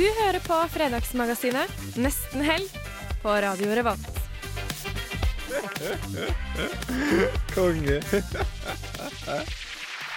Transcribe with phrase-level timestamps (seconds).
[0.00, 2.64] Du hører på Fredagsmagasinet Nesten helg
[3.20, 4.08] på Radio Revolt.
[7.54, 8.00] Konge.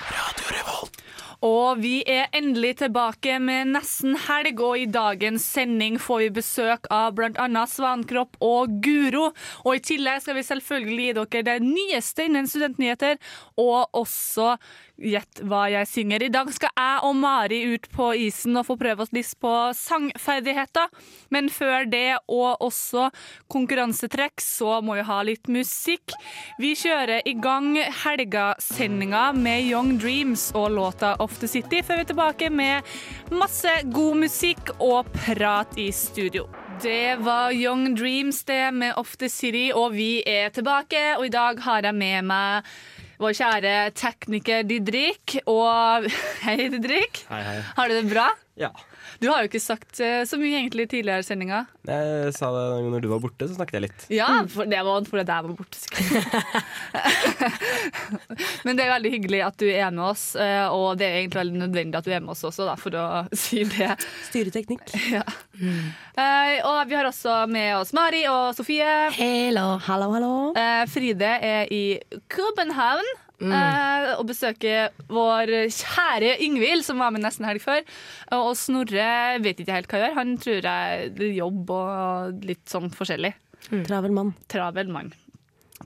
[0.07, 1.03] Radio Revolt.
[1.43, 6.87] Og vi er endelig tilbake med nesten helg, og i dagens sending får vi besøk
[6.93, 7.65] av bl.a.
[7.67, 9.33] Svankropp og Guro.
[9.65, 13.19] Og i tillegg skal vi selvfølgelig gi dere det nyeste innen studentnyheter,
[13.59, 14.53] og også
[14.93, 16.21] Gjett hva jeg synger.
[16.21, 19.53] I dag skal jeg og Mari ut på isen og få prøve oss litt på
[19.73, 20.91] sangferdigheter.
[21.33, 23.07] Men før det, og også
[23.49, 26.13] konkurransetrekk, så må vi ha litt musikk.
[26.61, 32.05] Vi kjører i gang helgasendinga med Young Dreams og låta Off the City, før vi
[32.05, 32.93] er tilbake med
[33.33, 36.45] masse god musikk og prat i studio.
[36.83, 41.15] Det var Young Dreams det med Off the City, og vi er tilbake.
[41.17, 42.75] Og i dag har jeg med meg
[43.23, 45.37] vår kjære tekniker Didrik.
[45.47, 46.07] Og
[46.45, 47.23] hei, Didrik.
[47.31, 47.59] Hei, hei.
[47.77, 48.27] Har du det bra?
[48.59, 48.73] Ja.
[49.23, 51.61] Du har jo ikke sagt eh, så mye egentlig tidligere i sendinga.
[51.87, 54.01] Jeg sa det når du var borte, så snakket jeg litt.
[54.11, 55.79] Ja, for det var fordi jeg var borte.
[58.67, 61.39] Men det er veldig hyggelig at du er med oss, eh, og det er egentlig
[61.39, 63.05] veldig nødvendig at du er med oss også, da, for å
[63.45, 63.91] si det.
[64.29, 64.83] Styreteknikk.
[65.13, 65.21] Ja.
[65.53, 65.93] Mm.
[66.65, 69.11] og vi har også med oss Mari og Sofie.
[69.13, 69.77] Hello.
[69.85, 70.31] Hallo, hallo.
[70.57, 71.99] Eh, Fride er i
[72.33, 73.05] København.
[73.43, 77.83] Eh, og besøke vår kjære Yngvild, som var med nesten helg før.
[78.37, 79.09] Og Snorre
[79.43, 80.17] vet ikke helt hva jeg gjør.
[80.19, 83.33] Han tror jeg det er jobb og litt sånn forskjellig.
[83.87, 84.33] Travel mann.
[84.51, 85.13] Travel mann.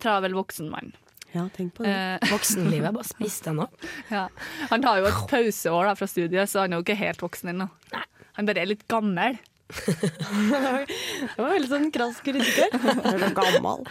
[0.02, 0.94] Travel voksen mann.
[1.34, 1.92] Ja, tenk på det.
[2.32, 2.94] Voksenlivet Voksenlivet.
[2.96, 3.76] Bare spis den opp.
[4.10, 4.28] ja.
[4.72, 7.52] Han har jo et pauseår da, fra studiet, så han er jo ikke helt voksen
[7.54, 7.68] ennå.
[8.38, 9.38] Han bare er litt gammel.
[11.36, 12.78] Det var veldig sånn krass kritikk.
[13.12, 13.84] Er gammel?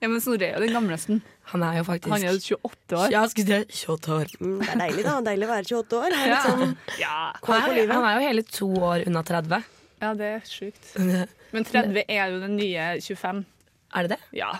[0.00, 1.18] Ja, Men Snorre er jo den gamleste.
[1.52, 3.12] Han er jo faktisk Han er jo 28 år.
[3.12, 4.32] Ja, skulle si 28 år.
[4.40, 5.16] Mm, det er deilig, da.
[5.26, 6.16] Deilig å være 28 år.
[6.30, 6.40] Ja.
[6.46, 7.18] sånn Ja.
[7.44, 9.68] Han er, han er jo hele to år unna 30.
[10.00, 10.90] ja, det er sjukt.
[11.54, 13.44] Men 30 er jo den nye 25.
[13.90, 14.20] Er det det?
[14.38, 14.52] Ja.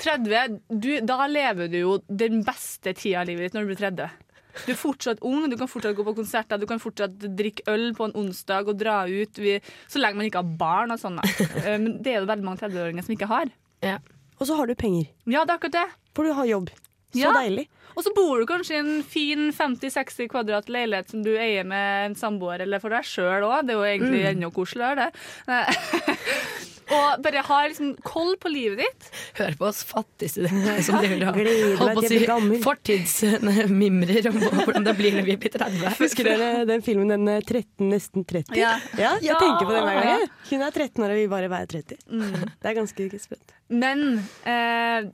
[0.00, 3.80] 30, du, da lever du jo den beste tida av livet ditt når du blir
[3.82, 4.29] 30.
[4.66, 7.90] Du er fortsatt ung, du kan fortsatt gå på konserter, du kan fortsatt drikke øl
[7.96, 9.38] på en onsdag og dra ut.
[9.40, 9.56] Vi,
[9.88, 11.18] så lenge man ikke har barn og sånn.
[11.64, 13.50] Eh, Men det er jo veldig mange 30-åringer som ikke har.
[14.40, 15.88] Og så har du penger, Ja, det er akkurat det.
[16.16, 16.70] for du har jobb.
[17.12, 17.32] Så Ja.
[17.34, 17.66] deilig.
[17.98, 22.04] Og så bor du kanskje i en fin 50-60 kvadrat leilighet som du eier med
[22.06, 23.66] en samboer, eller for deg sjøl òg.
[23.66, 25.10] Det er jo egentlig enda koseligere,
[25.50, 25.64] det.
[26.90, 29.08] og bare har liksom koll på livet ditt.
[29.38, 32.20] Hør på oss fattigstudenter som driver og meg på å si
[32.64, 35.86] fortidsmimrer om hvordan det blir når vi blir 30.
[36.02, 38.58] Husker dere den filmen den eh, 13, nesten 30?
[38.58, 38.74] Ja.
[38.98, 39.38] jeg Ja.
[39.40, 40.26] tenker på den hver gang.
[40.50, 41.96] Hun er 13 år, og vi bare er 30.
[42.60, 43.54] Det er ganske sprøtt.
[43.70, 44.04] Men
[44.48, 45.08] eh,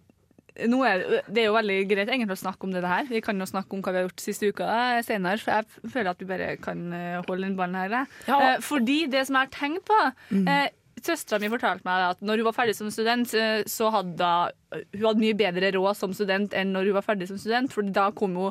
[0.66, 3.04] nå er, det er jo veldig greit egentlig å snakke om det her.
[3.10, 5.92] Vi kan jo snakke om hva vi har gjort siste uka eh, senere, for jeg
[5.92, 7.96] føler at vi bare kan eh, holde den ballen her.
[8.02, 8.18] eh.
[8.30, 8.40] Ja.
[8.54, 10.00] Eh, fordi det som jeg har tenkt på
[10.48, 10.68] eh,
[11.06, 14.30] Søstera mi fortalte meg at når hun var ferdig som student, eh, så hadde
[14.74, 17.86] hun, hadde mye bedre råd som student enn når hun var ferdig som student, for
[17.86, 18.50] da kom jo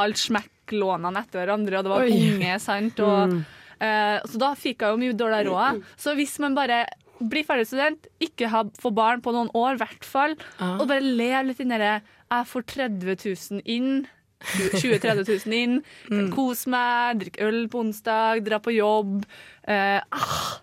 [0.00, 2.18] alt smekklånene etter hverandre, og det var Oi.
[2.18, 3.00] unge, sant.
[3.04, 3.38] Og,
[3.78, 5.84] eh, så da fikk hun jo mye dårligere råd.
[6.00, 6.84] Så hvis man bare
[7.22, 10.76] blir ferdig student, ikke ha, få barn på noen år, i hvert fall, ah.
[10.80, 14.06] og bare leve litt i det Jeg får 30 000 inn.
[14.44, 15.76] 20 000-30 000 inn.
[16.08, 19.22] Kan kose meg, drikke øl på onsdag, dra på jobb.
[19.70, 20.58] Eh, ah,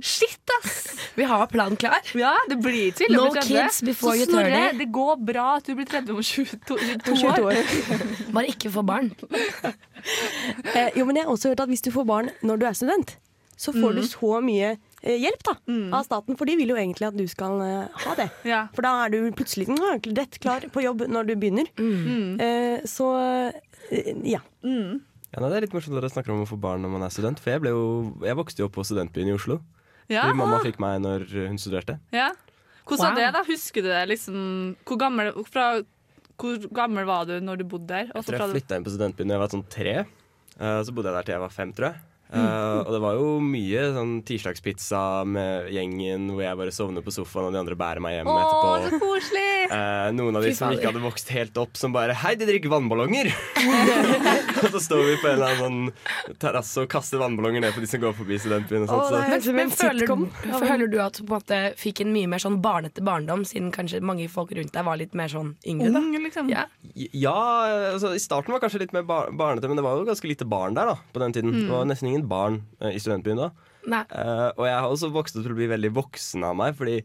[0.00, 0.88] shit, ass!
[1.18, 1.98] Vi har planen klar.
[2.14, 3.10] Ja, det blir til.
[3.10, 3.48] å No bli 30.
[3.50, 4.78] kids before Så you turn it.
[4.78, 8.32] det går bra at du blir 30 om 22, 22 22 år.
[8.36, 9.12] Bare ikke få barn.
[10.78, 12.76] Eh, jo, men jeg har også hørt at hvis du får barn når du er
[12.78, 13.10] student,
[13.58, 14.68] så får du så mye
[15.02, 15.54] eh, hjelp da,
[15.98, 18.28] av staten, for de vil jo egentlig at du skal eh, ha det.
[18.46, 18.60] Ja.
[18.76, 21.66] For da er du plutselig mm, rett klar på jobb når du begynner.
[21.74, 23.10] Eh, så
[23.90, 24.40] eh, ja.
[24.62, 27.04] Ja, nei, det er litt morsomt at dere snakker om å få barn når man
[27.04, 27.42] er student.
[27.42, 27.82] For jeg, ble jo,
[28.24, 29.58] jeg vokste jo opp på studentbyen i Oslo.
[30.08, 30.22] Ja.
[30.24, 31.98] Fordi mamma fikk meg når hun studerte.
[32.14, 32.30] Ja.
[32.88, 33.18] Hvordan var Wow.
[33.20, 33.42] det, da?
[33.44, 34.04] Husker du det?
[34.08, 35.82] liksom Hvor gammel, fra,
[36.38, 38.06] hvor gammel var du når du bodde der?
[38.14, 39.96] Jeg tror jeg flytta inn på studentbyen da jeg var sånn tre.
[40.58, 42.00] Eh, så bodde jeg der til jeg var fem, tror jeg.
[42.28, 47.14] Eh, og det var jo mye sånn tirsdagspizza med gjengen hvor jeg bare sovner på
[47.14, 48.98] sofaen og de andre bærer meg hjem Å, så etterpå.
[49.04, 49.46] koselig!
[49.68, 52.72] Uh, noen av de som ikke hadde vokst helt opp, som bare 'Hei, de drikker
[52.72, 53.28] vannballonger!'
[54.62, 57.82] og så står vi på en eller annen sånn terrasse og kaster vannballonger ned på
[57.84, 58.84] de som går forbi studentbyen.
[58.86, 59.22] Og sånt, så.
[59.28, 60.26] høres men, Men føler, sitcom.
[60.62, 63.72] føler du at du på en måte fikk en mye mer sånn barnete barndom, siden
[63.74, 65.92] kanskje mange folk rundt deg var litt mer sånn yngre?
[65.92, 66.00] da?
[66.00, 66.48] Ung, liksom.
[66.52, 66.64] Ja.
[67.12, 67.36] Ja,
[67.92, 70.48] altså I starten var kanskje litt mer bar barnete, men det var jo ganske lite
[70.48, 71.52] barn der da på den tiden.
[71.58, 73.50] Det var nesten ingen barn eh, i studentbyen da.
[73.88, 77.00] Eh, og jeg har også vokst opp til å bli veldig voksen av meg, fordi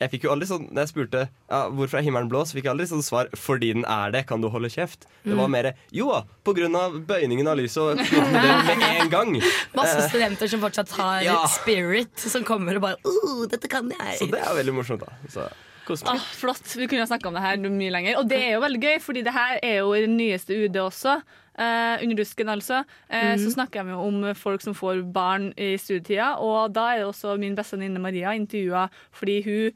[0.00, 2.66] jeg fikk jo aldri sånn Når jeg spurte ja, hvorfor er himmelen blå, så fikk
[2.66, 5.06] jeg aldri sånn svar 'fordi den er det, kan du holde kjeft'.
[5.22, 8.82] Det var mer 'jo da, på grunn av bøyningen av lyset', og med det med
[8.88, 9.36] en gang.
[9.76, 11.38] Masse studenter som fortsatt har ja.
[11.46, 14.18] spirit, som kommer og bare uh, 'Dette kan jeg'.
[14.18, 15.14] Så det er veldig morsomt, da.
[15.30, 15.46] Så
[15.86, 16.02] kos.
[16.08, 16.64] Ah, flott.
[16.76, 18.18] Vi kunne ha snakka om det her mye lenger.
[18.20, 20.78] Og det er jo veldig gøy, fordi det her er jo i det nyeste UD
[20.84, 21.16] også.
[21.54, 22.84] Eh, under rusken, altså.
[23.08, 26.34] Eh, Så snakker jeg jo om folk som får barn i studietida.
[26.42, 29.72] Og da er det også min beste venninne Maria intervjua fordi hun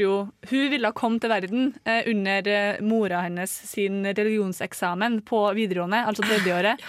[0.00, 6.06] jo Hun ville komme til verden eh, under eh, mora hennes sin religionseksamen på videregående,
[6.06, 6.80] altså tredjeåret.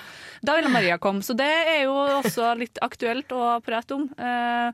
[0.41, 1.21] Da ville Maria komme.
[1.21, 4.07] Så det er jo også litt aktuelt å prate om.
[4.17, 4.71] Eh,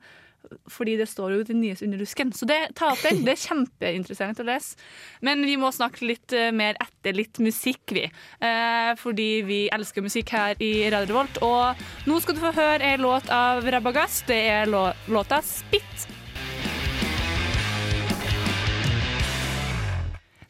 [0.71, 2.33] fordi det står jo det nyeste under rusken'.
[2.33, 3.23] Så det, ta opp den.
[3.25, 4.77] Det er kjempeinteressant å lese.
[5.21, 8.05] Men vi må snakke litt eh, mer etter litt musikk, vi.
[8.07, 11.41] Eh, fordi vi elsker musikk her i Radio Revolt.
[11.45, 14.27] Og nå skal du få høre ei låt av Rabagast.
[14.27, 14.71] Det er
[15.07, 16.16] låta 'Spit'.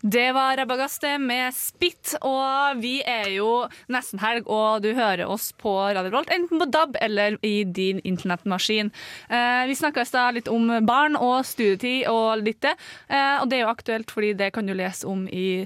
[0.09, 5.49] Det var Rabagaste med Spit, og vi er jo nesten helg, og du hører oss
[5.59, 8.91] på Radio Rolt, enten på DAB eller i din internettmaskin.
[9.27, 12.77] Eh, vi snakka i stad litt om barn og studietid og litt det,
[13.09, 15.65] eh, og det er jo aktuelt fordi det kan du lese om i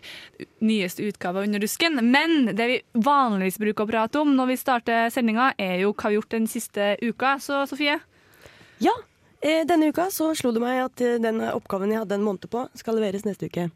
[0.66, 2.02] nyeste utgave av Under rusken.
[2.10, 6.10] Men det vi vanligvis bruker å prate om når vi starter sendinga, er jo hva
[6.10, 7.38] vi har gjort den siste uka.
[7.38, 8.00] Så Sofie?
[8.82, 8.98] Ja,
[9.42, 12.64] denne uka så slo det meg at eh, den oppgaven jeg hadde en måned på,
[12.78, 13.68] skal leveres neste uke.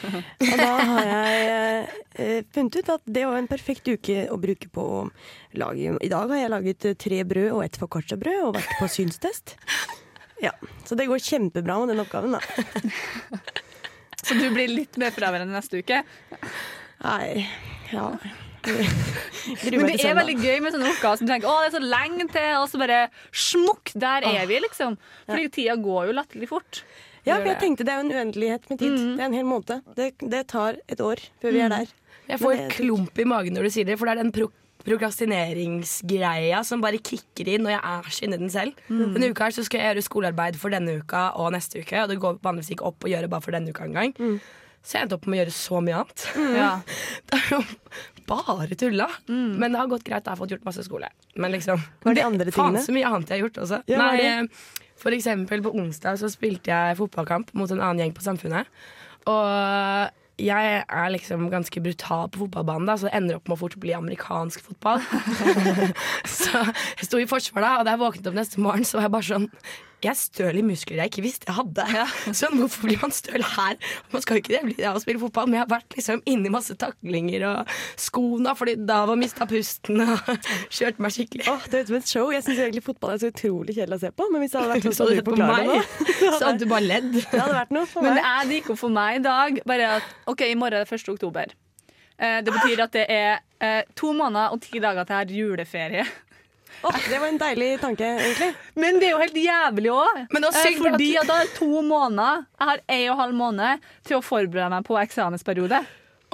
[0.50, 4.38] Og da har jeg eh, eh, funnet ut at det var en perfekt uke å
[4.40, 5.02] bruke på å
[5.56, 8.90] lage I dag har jeg laget eh, tre brød og ett foccacciabrød og vært på
[8.92, 9.56] synstest.
[10.42, 10.52] Ja,
[10.84, 12.42] Så det går kjempebra med den oppgaven, da.
[14.24, 16.02] Så du blir litt mer fraværende neste uke?
[17.04, 17.46] Nei,
[17.92, 18.10] ja
[18.66, 21.82] Men det er veldig gøy med sånne oppgaver som du tenker å, det er så
[21.84, 23.00] lenge til, og så bare
[23.30, 24.96] smukk, der er vi, liksom.
[25.28, 26.82] Fordi tida går jo latterlig fort.
[27.24, 28.96] Ja, for jeg tenkte det er jo en uendelighet med tid.
[29.16, 29.80] Det er en hel måned.
[29.96, 31.92] Det, det tar et år før vi er der.
[32.28, 34.50] Jeg får det- klump i magen når du sier det, for det er den pro
[34.84, 38.74] prokrastineringsgreia som bare kicker inn, og jeg er så inni den selv.
[38.90, 42.10] Denne uka her så skal jeg gjøre skolearbeid for denne uka og neste uke, og
[42.12, 44.12] det går vanligvis ikke opp å gjøre bare for denne uka engang.
[44.84, 46.26] Så jeg endte opp med å gjøre så mye annet.
[46.58, 46.72] Ja.
[48.30, 49.08] Bare tulla.
[49.28, 51.10] Men det har gått greit, jeg har fått gjort masse skole.
[51.36, 53.82] Men liksom Hva er de andre Faen så mye annet jeg har gjort også.
[53.90, 58.14] Ja, Nei, eh, for eksempel på onsdag så spilte jeg fotballkamp mot en annen gjeng
[58.16, 58.70] på Samfunnet.
[59.30, 63.60] Og jeg er liksom ganske brutal på fotballbanen, da, så det ender opp med å
[63.60, 65.02] fort bli amerikansk fotball.
[66.38, 69.06] så jeg sto i forsvar da, og da jeg våknet opp neste morgen, så var
[69.06, 69.50] jeg bare sånn
[70.04, 71.84] Jeg er støl i muskler jeg ikke visste jeg hadde.
[72.40, 73.78] Sånn, hvorfor blir man støl her?
[74.12, 76.22] Man skal jo ikke det bli av å spille fotball, men jeg har vært liksom
[76.28, 80.30] inni masse taklinger og skoene fordi da var mista pusten og
[80.76, 81.48] kjørt meg skikkelig.
[81.50, 82.30] Åh, det høres ut som et show.
[82.34, 84.28] Jeg syns egentlig fotball er så utrolig kjedelig å se på.
[84.34, 86.86] Men hvis det hadde vært sånn som du forklarer det nå, så hadde du bare
[86.86, 87.10] ledd.
[87.16, 88.20] det hadde vært noe for Men meg.
[88.20, 90.88] det, er, det gikk opp for meg i dag bare at OK, i morgen er
[90.88, 91.12] det 1.
[91.16, 91.54] oktober.
[92.14, 93.32] Eh, det betyr at det er
[93.64, 96.04] eh, to måneder og ti dager til jeg har juleferie.
[96.84, 98.52] Åh, det var en deilig tanke, egentlig.
[98.80, 100.22] Men det er jo helt jævlig òg.
[100.28, 103.92] At fordi at da er det to måneder Jeg har en og en halv måned
[104.04, 105.84] til å forberede meg på eksamensperiode.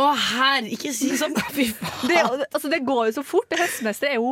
[0.01, 1.35] Å herre, ikke si sånn!
[1.53, 2.09] Fy faen.
[2.09, 3.49] Det, altså, det går jo så fort.
[3.51, 4.31] Det Høstmesteret er jo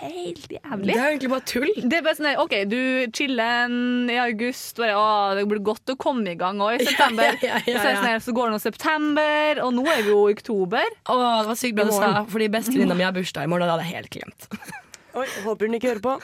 [0.00, 0.88] helt jævlig.
[0.88, 1.68] Det er jo egentlig bare tull.
[1.84, 2.80] Det er bare sånn OK, du
[3.14, 3.76] chiller
[4.10, 4.80] i august.
[4.80, 5.04] Bare, å,
[5.38, 7.30] det blir godt å komme i gang òg i september.
[7.30, 10.14] Ja, ja, ja, ja, Og sånn, så går det nå september, og nå er vi
[10.16, 10.98] jo i oktober.
[11.06, 13.70] Å, det var sykt bra du sa, fordi bestevenninna mi har bursdag i morgen, og
[13.70, 14.50] det hadde jeg helt glemt.
[15.18, 16.12] Oi, håper hun ikke hører på.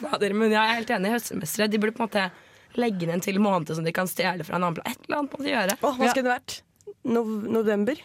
[0.00, 1.12] Fader, Men jeg er helt enig.
[1.16, 2.24] Høstsemestere de burde på en måte
[2.78, 4.94] legge ned en til måned som de kan stjele fra en annen plass.
[4.94, 5.74] Et eller annet må de gjøre.
[5.82, 6.12] Oh, hva Ja.
[6.12, 6.52] skulle det vært?
[7.10, 7.96] No november?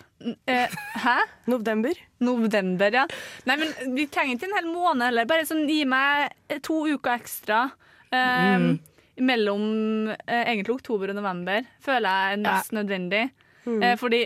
[0.48, 0.67] Eh,
[1.03, 1.15] hæ?
[1.51, 1.93] November?
[2.24, 3.03] November, ja.
[3.45, 5.25] Nei, men Vi trenger ikke en hel måned heller.
[5.29, 6.31] Bare sånn, gi meg
[6.63, 7.65] to uker ekstra.
[8.12, 8.75] Eh,
[9.15, 13.22] Mellom eh, egentlig oktober og november føler jeg er mest nødvendig.
[13.65, 14.25] Eh, fordi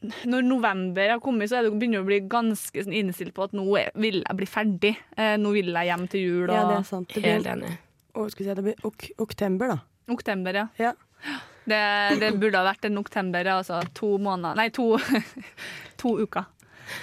[0.00, 3.54] når november har kommet, så er det begynner å bli ganske sånn innstilt på at
[3.56, 3.66] nå
[3.98, 4.94] vil jeg bli ferdig.
[5.18, 6.44] Eh, nå vil jeg hjem til jul.
[6.46, 7.14] Og Ja, det er sant.
[7.14, 7.72] Det Helt enig.
[8.14, 9.78] Å, skal si, det blir ok oktember, da.
[10.14, 10.66] oktober, ja.
[10.78, 10.94] Ja.
[11.68, 11.80] Det,
[12.22, 14.94] det burde ha vært en oktober, altså to måneder Nei, to,
[16.00, 16.46] to uker.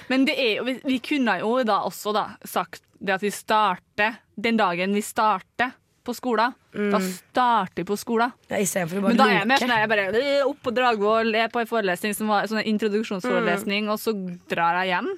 [0.09, 3.31] Men det er jo, vi, vi kunne jo da også da sagt det at vi
[3.33, 6.53] starter den dagen vi starter på skolen.
[6.93, 8.31] Da starter vi på skolen.
[8.51, 10.73] Ja, Istedenfor å bare Men da er jeg mer sånn jeg bare øh, opp på
[10.77, 14.13] Dragvoll, er på en forelesning som var sånn en introduksjonsforelesning, og så
[14.51, 15.11] drar jeg hjem.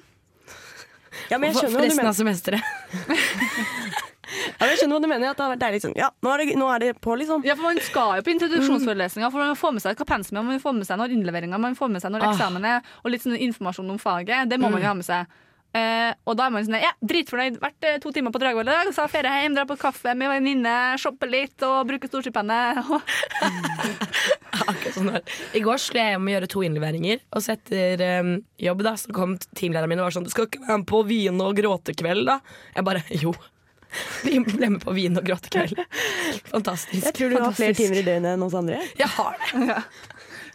[1.32, 2.12] Ja, men jeg skjønner hva du resten mener.
[2.12, 2.62] av semesteret.
[4.28, 6.32] Ja, men jeg skjønner hva du mener at det har vært deilig sånn Ja, nå
[6.34, 7.44] er det, nå er det på, liksom.
[7.48, 10.46] Ja, for Man skal jo på introduksjonsforelesninger, for man får med seg hva pensumet er,
[10.50, 12.32] man får med seg når innleveringer, man får med seg når Ah.
[12.34, 14.48] eksamen er, og litt sånn informasjon om faget.
[14.50, 15.26] Det må man jo ha med seg.
[15.76, 17.58] Eh, og da er man sånn ja, dritfornøyd.
[17.60, 20.14] Vært eh, to timer på Dragvoll i dag, så har ferie hjem, dra på kaffe
[20.16, 22.80] med venninne, shoppe litt og bruke storstipendet.
[24.68, 25.36] Akkurat sånn var.
[25.56, 28.32] I går skulle jeg hjem og gjøre to innleveringer, og så etter em,
[28.64, 31.04] jobb da, så kom teamlederen min og var sånn Du skal ikke være med på
[31.08, 32.40] vin- og gråtekveld, da?
[32.74, 33.34] Jeg bare jo.
[34.26, 35.84] Vi ble med på vin- og gråtekveld.
[36.54, 37.04] Fantastisk.
[37.06, 38.80] Jeg tror du har flere timer i døgnet enn oss andre.
[38.98, 39.82] Jeg har det.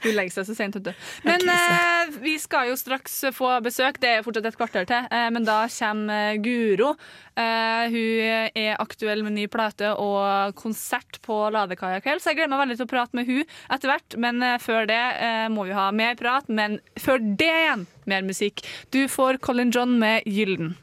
[0.03, 1.05] Hun legger seg så sent, vet du.
[1.27, 3.99] Men eh, vi skal jo straks få besøk.
[4.03, 5.07] Det er fortsatt et kvarter til.
[5.09, 6.93] Eh, men da kommer eh, Guro.
[7.39, 12.41] Eh, hun er aktuell med ny plate og konsert på Ladekaia i kveld, så jeg
[12.41, 14.19] gleder meg veldig til å prate med hun etter hvert.
[14.21, 16.49] Men eh, før det eh, må vi ha mer prat.
[16.51, 18.65] Men før det igjen, mer musikk.
[18.93, 20.75] Du får Colin John med Gylden.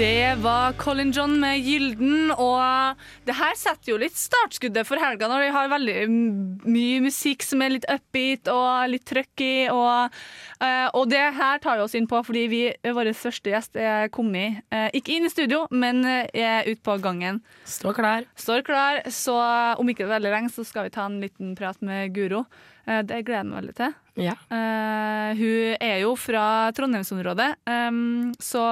[0.00, 2.96] Det var Colin John med Gylden, og
[3.28, 7.60] det her setter jo litt startskuddet for helga når vi har veldig mye musikk som
[7.60, 9.44] er litt upbeat og litt trøkk.
[9.74, 10.16] Og,
[10.64, 14.08] eh, og det her tar vi oss inn på fordi vi, vår første gjest er
[14.08, 17.44] kommet, eh, ikke inn i studio, men eh, er ute på gangen.
[17.68, 18.24] Står klar.
[18.40, 19.36] Står klar, så
[19.76, 22.46] om ikke veldig lenge så skal vi ta en liten prat med Guro.
[22.86, 23.94] Eh, det gleder jeg meg veldig til.
[24.20, 24.32] Ja.
[24.52, 26.44] Uh, hun er jo fra
[26.76, 28.62] Trondheimsområdet, um, så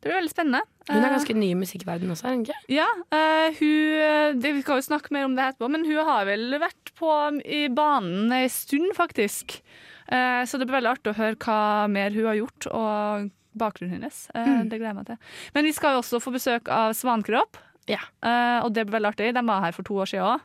[0.00, 0.62] det blir veldig spennende.
[0.88, 2.56] Hun er Eh, ganske ny i musikkverdenen også, er hun ikke?
[2.72, 6.24] ja, Uh, hun det, Vi skal jo snakke mer om det etterpå, men hun har
[6.24, 7.10] vel vært på
[7.44, 9.60] i banen en stund, faktisk.
[10.10, 14.24] Så det blir veldig artig å høre hva mer hun har gjort, og bakgrunnen hennes.
[14.34, 14.64] Mm.
[14.68, 15.18] Det gleder jeg meg til.
[15.54, 17.56] Men vi skal jo også få besøk av Svankropp,
[17.86, 18.00] Ja.
[18.64, 19.28] og det blir veldig artig.
[19.34, 20.40] De var her for to år siden òg.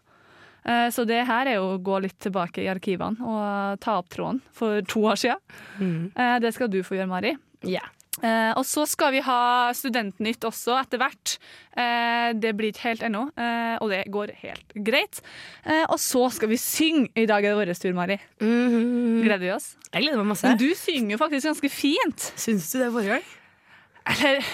[0.66, 4.40] Så det her er jo å gå litt tilbake i arkivene og ta opp tråden
[4.56, 5.38] for to år siden.
[5.78, 6.12] Mm.
[6.16, 7.36] Eh, Det skal du få gjøre, Mari.
[7.62, 7.86] Yeah.
[8.24, 11.34] Eh, og så skal vi ha Studentnytt også etter hvert.
[11.76, 15.20] Eh, det blir ikke helt ennå, eh, og det går helt greit.
[15.66, 17.10] Eh, og så skal vi synge.
[17.20, 18.18] I dag er det vår tur, Mari.
[18.40, 19.22] Mhm.
[19.26, 19.76] Gleder vi oss?
[19.92, 20.48] Jeg gleder meg masse.
[20.48, 22.32] Men du synger jo faktisk ganske fint.
[22.40, 23.28] Syns du det forrige gang?
[24.08, 24.46] Eller,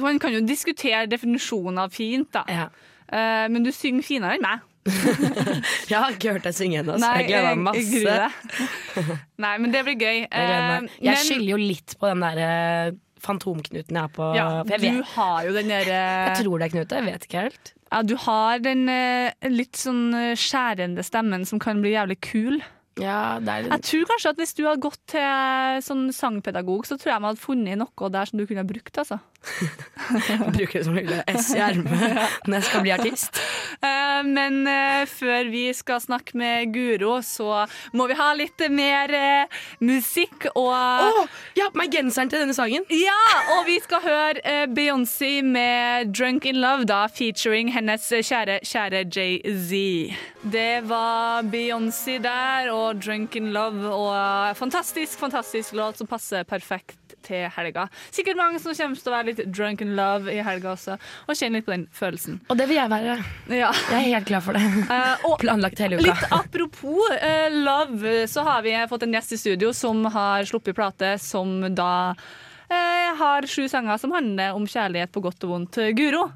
[0.00, 2.44] man kan jo diskutere definisjonen av fint, da.
[2.48, 2.68] Ja.
[3.12, 4.60] Eh, men du synger finere enn meg.
[5.90, 9.12] Jeg har ikke hørt deg synge ennå, så jeg gleder meg masse.
[9.44, 10.18] Nei, men det blir gøy.
[10.24, 10.28] Jeg.
[10.32, 14.48] Eh, jeg men- skylder jo litt på den der eh, fantomknuten jeg har på ja,
[14.66, 17.46] jeg, Du vet, har jo den derre jeg tror det er Knute, jeg vet ikke
[17.46, 17.72] helt.
[17.92, 22.62] Ja, du har den eh, litt sånn eh, skjærende stemmen som kan bli jævlig kul.
[23.00, 26.98] Ja, er Jeg tror kanskje at hvis du hadde gått til eh, sånn sangpedagog, så
[26.98, 29.20] tror jeg man hadde funnet noe der som du kunne brukt, altså.
[30.54, 33.42] Bruker det som lille S i ermet når jeg skal bli artist.
[33.82, 37.64] Eh, men eh, før vi skal snakke med Guro, så
[37.96, 42.44] må vi ha litt mer eh, musikk og oh, jeg har på meg genseren til
[42.44, 42.86] denne sangen!
[42.94, 43.16] Ja,
[43.56, 50.14] og vi skal høre Beyoncé med 'Drunk in Love', da featuring hennes kjære, kjære Jay-Z.
[50.54, 57.01] Det var Beyoncé der og 'Drunk in Love', og fantastisk, fantastisk låt som passer perfekt
[57.24, 57.86] til helga.
[58.10, 61.38] Sikkert mange som kommer til å være litt drunk in love i helga også, og
[61.38, 62.40] kjenne litt på den følelsen.
[62.48, 63.16] Og det vil jeg være.
[63.52, 63.72] Ja.
[63.92, 64.64] Jeg er helt klar for det.
[64.92, 66.04] Uh, Planlagt hele uka.
[66.10, 70.76] Litt apropos uh, love, så har vi fått en gjest i studio som har sluppet
[70.76, 75.80] plate som da uh, har sju sanger som handler om kjærlighet på godt og vondt.
[75.96, 76.26] Guro.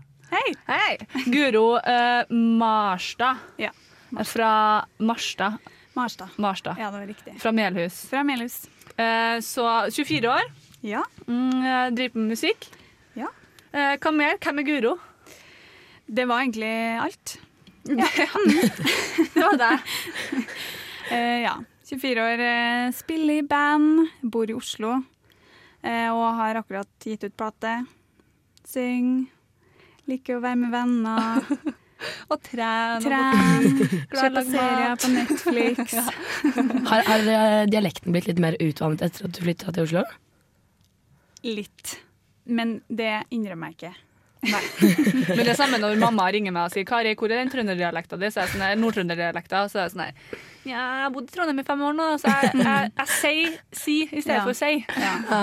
[0.66, 0.99] Hei.
[1.26, 3.37] Guro eh, Marstad.
[3.57, 3.71] Ja.
[4.25, 5.59] Fra Marstad.
[5.93, 6.28] Marstad.
[6.37, 6.76] Marsta.
[6.78, 7.40] Ja, det var riktig.
[7.40, 8.02] Fra Melhus.
[8.11, 8.69] Fra Melhus.
[8.97, 10.43] Eh, så 24 år.
[10.87, 11.02] Ja.
[11.26, 12.69] Mm, driver med musikk.
[13.19, 13.31] Ja.
[13.73, 14.38] Eh, hva mer?
[14.43, 14.97] Hvem er Guro?
[16.07, 17.38] Det var egentlig alt.
[17.90, 18.07] Ja.
[19.35, 19.97] Det var deg.
[21.11, 21.57] Eh, ja.
[21.87, 24.97] 24 år, eh, spiller i band, bor i Oslo
[25.87, 27.76] eh, og har akkurat gitt ut plate.
[28.66, 29.28] Syng.
[30.11, 31.43] Liker å være med venner.
[32.31, 33.00] Og tren.
[33.00, 33.78] Tren.
[34.12, 35.95] På serier på Netflix.
[36.90, 40.02] Har, har eh, dialekten blitt litt mer utvannet etter at du flytta til Oslo?
[41.47, 41.97] Litt.
[42.47, 43.95] Men det innrømmer jeg ikke.
[44.47, 48.19] Men det er samme når mamma ringer meg og sier Kari, hvor er den trønderdialekta
[48.21, 48.29] di?
[48.31, 48.76] Så er jeg sånn her,
[49.73, 50.12] Så er jeg sånn her
[50.67, 53.57] Ja, jeg har bodd i Trondheim i fem år nå, så jeg, jeg, jeg sier
[53.81, 54.45] si i stedet Ja.
[54.45, 54.85] for si.
[55.00, 55.41] Ja.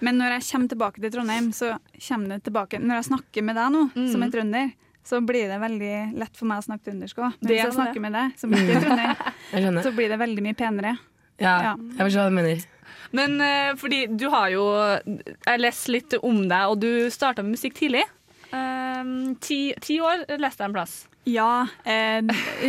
[0.00, 1.74] Men når jeg kommer tilbake til Trondheim, så
[2.08, 4.72] kommer det tilbake Når jeg snakker med deg nå, som er trønder,
[5.10, 7.38] så blir det veldig lett for meg å snakke trøndersk òg.
[7.44, 7.76] Hvis jeg det.
[7.76, 8.84] snakker med deg, som ikke er
[9.52, 10.96] trønder, så blir det veldig mye penere.
[11.40, 11.76] Ja, Ja.
[11.76, 12.66] jeg forstår hva du mener.
[13.16, 17.56] Men eh, fordi du har jo Jeg leste litt om deg, og du starta med
[17.56, 18.04] musikk tidlig.
[18.50, 20.94] Um, ti, ti år leste jeg en plass.
[21.28, 22.22] Ja, eh,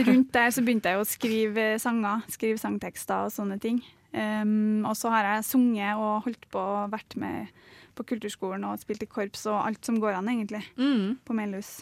[0.07, 3.79] rundt der så begynte jeg å skrive sanger, skrive sangtekster og sånne ting.
[4.11, 7.53] Um, og så har jeg sunget og holdt på og vært med
[7.95, 11.79] på kulturskolen og spilt i korps og alt som går an, egentlig, på Melhus.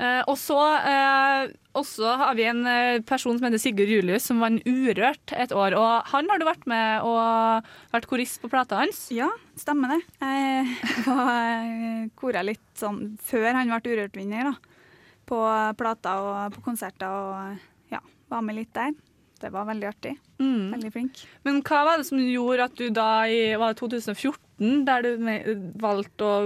[0.00, 0.56] Eh, og så
[0.88, 5.52] eh, også har vi en eh, person som heter Sigurd Julius, som vant Urørt et
[5.52, 5.76] år.
[5.76, 9.08] Og han har du vært med og vært korist på plata hans.
[9.12, 9.28] Ja,
[9.60, 10.00] stemmer det.
[10.24, 14.56] Jeg var kora litt sånn før han ble Urørt-vinner, da.
[15.28, 15.44] På
[15.78, 18.00] plata og på konserter og ja,
[18.32, 18.96] var med litt der.
[19.40, 20.14] Det var veldig artig.
[20.40, 20.72] Mm.
[20.74, 21.20] Veldig flink.
[21.46, 25.70] Men hva var det som gjorde at du da i var det 2014, der du
[25.80, 26.40] valgte å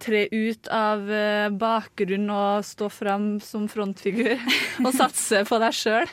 [0.00, 4.40] tre ut av bakgrunnen bakgrunn og stå fram som frontfigur
[4.84, 6.08] og satse på deg sjøl?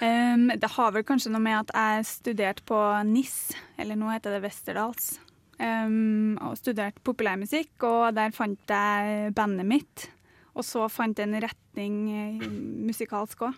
[0.00, 4.36] Um, det har vel kanskje noe med at jeg studerte på NIS, eller nå heter
[4.36, 5.14] det Westerdals.
[5.58, 10.08] Um, og studerte populærmusikk, og der fant jeg bandet mitt.
[10.54, 12.46] Og så fant jeg en retning eh,
[12.86, 13.56] musikalsk òg.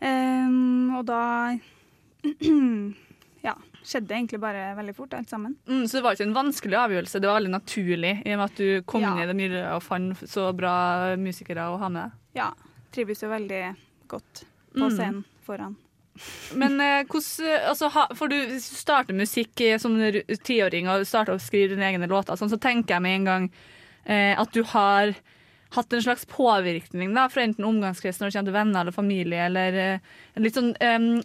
[0.00, 1.22] Um, og da
[3.42, 5.54] ja, skjedde egentlig bare veldig fort, alt sammen.
[5.68, 8.44] Mm, så det var ikke en vanskelig avgjørelse, det var veldig naturlig i og med
[8.50, 9.12] at du kom Ja.
[9.14, 10.74] inn i det miljøet og fant så bra
[11.16, 12.12] musikere å ha med deg.
[12.42, 12.50] Ja,
[12.92, 13.76] trives jo veldig
[14.08, 14.44] godt
[14.74, 14.90] på Mm.
[14.96, 15.76] scenen foran.
[16.54, 19.94] Men eh, hvordan altså, ha, For du hvis du starter musikk eh, som
[20.44, 23.50] tiåring og starter å skrive dine egne låter, sånn, så tenker jeg med en gang
[24.04, 25.14] eh, at du har
[25.72, 29.46] hatt en slags påvirkning da, fra enten omgangskretsen når det kommer til venner eller familie,
[29.46, 29.98] eller eh,
[30.36, 31.22] litt sånn um,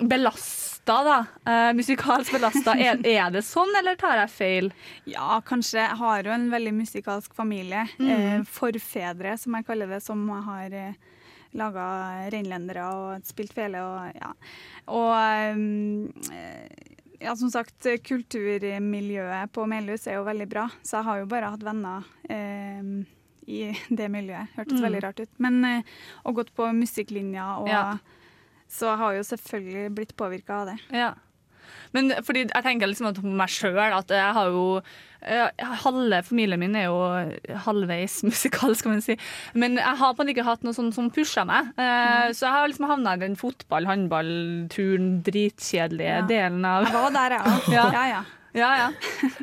[0.85, 1.69] belasta, da.
[1.69, 2.75] Uh, musikalsk belasta.
[2.77, 4.71] Er, er det sånn, eller tar jeg feil?
[5.09, 5.79] Ja, kanskje.
[5.81, 7.87] Jeg har jo en veldig musikalsk familie.
[7.99, 8.09] Mm.
[8.09, 10.93] Eh, forfedre, som jeg kaller det, som har eh,
[11.55, 14.33] laga reinlendere og spilt fele og ja.
[14.91, 16.11] Og um,
[17.19, 21.49] ja, som sagt, kulturmiljøet på Melhus er jo veldig bra, så jeg har jo bare
[21.53, 22.83] hatt venner eh,
[23.47, 24.51] i det miljøet.
[24.57, 24.83] Hørtes Mm.
[24.85, 25.31] veldig rart ut.
[25.39, 25.81] Men eh,
[26.25, 27.97] og gått på musikklinja, og Ja.
[28.75, 30.77] Så jeg har jo selvfølgelig blitt påvirka av det.
[30.95, 31.13] Ja.
[31.95, 34.65] Men fordi jeg tenker liksom at på meg sjøl at jeg har jo
[35.81, 36.97] Halve familien min er jo
[37.65, 39.15] halvveis musikalsk, kan man si.
[39.57, 41.71] Men jeg har på en måte ikke hatt noe sånt som pusha meg.
[41.81, 44.29] Eh, Så jeg har liksom havna i den fotball, håndball,
[44.69, 46.27] turen, dritkjedelige Ja.
[46.29, 47.61] delen av Jeg var der, jeg.
[47.73, 47.87] Ja.
[47.95, 48.23] Ja, ja.
[48.55, 48.91] Ja, ja.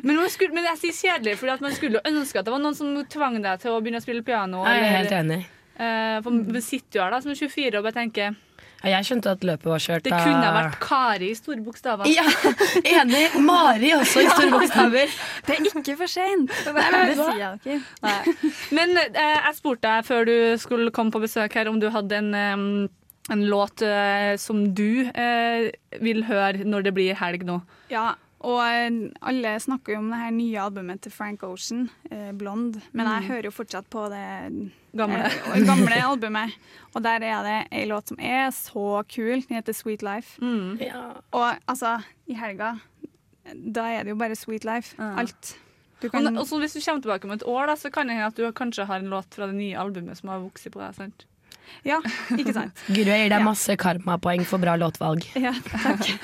[0.01, 2.63] Men, man skulle, men jeg sier kjedelig, fordi at man skulle ønske at det var
[2.63, 4.63] noen som tvang deg til å begynne å spille piano.
[4.65, 5.41] Jeg er eller- helt enig.
[5.77, 8.35] Eh, for man sitter jo her da som 24 og bare tenker
[8.91, 10.03] jeg skjønte at løpet var kjørt.
[10.03, 12.09] Det kunne ha vært Kari i store bokstaver.
[12.11, 12.25] Ja,
[12.99, 13.21] enig.
[13.39, 15.13] Mari også i store bokstaver.
[15.47, 16.51] Det er ikke for seint.
[16.51, 16.73] Det
[17.15, 17.77] sier jeg ikke.
[18.03, 18.51] Nei.
[18.75, 22.19] Men eh, jeg spurte deg før du skulle komme på besøk her, om du hadde
[22.19, 22.67] en, em,
[23.31, 25.69] en låt eh, som du eh,
[26.03, 27.61] vil høre når det blir helg nå.
[27.93, 32.31] Ja, og eh, alle snakker jo om det her nye albumet til Frank Ocean, eh,
[32.33, 33.27] 'Blond', men jeg Mm.
[33.29, 35.25] hører jo fortsatt på det Gamle.
[35.25, 36.51] eh, gamle albumet.
[36.95, 39.41] Og der er det ei låt som er så kul.
[39.47, 40.37] Den heter 'Sweet Life'.
[40.41, 40.79] Mm.
[41.31, 42.75] Og altså, i helga,
[43.73, 44.95] da er det jo bare 'Sweet Life'.
[44.99, 45.15] Ja.
[45.19, 45.57] Alt.
[46.01, 48.07] Du Og, kan, og så hvis du kommer tilbake om et år, da, så kan
[48.07, 50.67] det hende at du kanskje har en låt fra det nye albumet som har vokst
[50.71, 50.95] på deg.
[50.95, 51.25] sant?
[51.83, 51.99] Ja,
[52.35, 52.83] ikke sant?
[52.95, 55.25] Guro, jeg gir deg masse karmapoeng for bra låtvalg.
[55.39, 56.09] Ja, takk.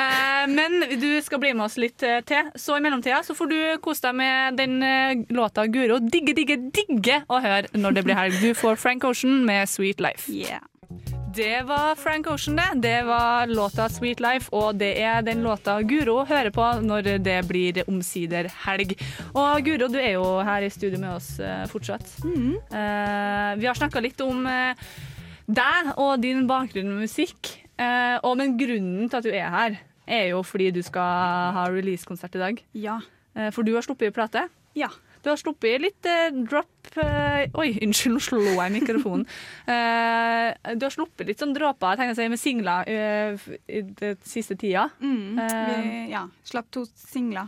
[0.00, 3.50] Eh, men du skal bli med oss litt eh, til, så i mellomtida så får
[3.50, 8.04] du kose deg med den eh, låta Guro digge, digge, digge å høre når det
[8.06, 8.38] blir helg.
[8.40, 10.30] Du får Frank Ocean med 'Sweet Life'.
[10.30, 10.69] Yeah.
[11.40, 12.88] Det var Frank Ocean, det.
[12.88, 17.48] Det var låta 'Sweet Life', og det er den låta Guro hører på når det
[17.48, 18.92] blir omsider helg.
[19.32, 22.04] Og Guro, du er jo her i studio med oss eh, fortsatt.
[22.20, 24.76] Uh, vi har snakka litt om uh,
[25.48, 27.56] deg og din bakgrunn med musikk.
[27.80, 31.64] uh, og men grunnen til at du er her, er jo fordi du skal ha
[31.72, 32.64] releasekonsert i dag.
[32.74, 33.00] Ja.
[33.50, 34.44] For du har sluppet plate.
[34.76, 34.92] Ja.
[35.22, 39.26] Du har sluppet litt eh, drop eh, Oi, unnskyld, nå slo jeg mikrofonen.
[39.70, 44.88] Eh, du har sluppet litt sånn dråper seg med singler eh, i den siste tida.
[44.98, 45.38] Mm.
[45.38, 45.68] Eh.
[45.76, 47.46] Vi ja, slapp to singler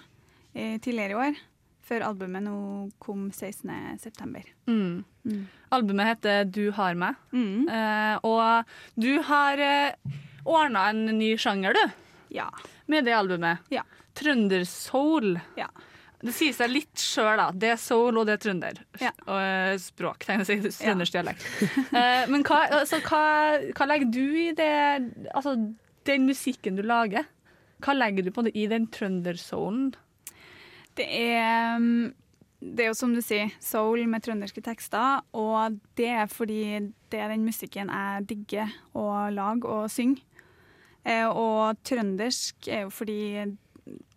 [0.54, 1.40] eh, tidligere i år,
[1.88, 2.54] før albumet nå
[3.02, 4.44] kom 16.9.
[4.70, 5.00] Mm.
[5.26, 5.40] Mm.
[5.74, 7.18] Albumet heter Du har meg.
[7.34, 7.66] Mm.
[7.66, 11.98] Eh, og du har eh, ordna en ny sjanger, du,
[12.38, 12.46] Ja.
[12.86, 13.66] med det albumet.
[13.74, 13.82] Ja.
[14.18, 15.34] Trøndersoul.
[15.58, 15.66] Ja.
[16.22, 17.48] Det sier seg litt sjøl, da.
[17.50, 18.80] Det er soul, og det er trønder.
[19.02, 19.10] Ja.
[19.26, 20.84] Og eh, språk, tenker jeg å si.
[20.84, 21.46] Trøndersk dialekt.
[22.02, 23.22] Eh, men hva, altså, hva,
[23.76, 24.68] hva legger du i det
[25.34, 25.52] Altså,
[26.08, 27.26] den musikken du lager?
[27.82, 29.90] Hva legger du på det i den trøndersoulen?
[30.96, 32.12] Det er, mm,
[32.62, 36.62] det er jo som du sier, soul med trønderske tekster, og det er fordi
[37.12, 40.22] det er den musikken jeg digger å lage og synge.
[41.02, 43.20] Eh, og trøndersk er jo fordi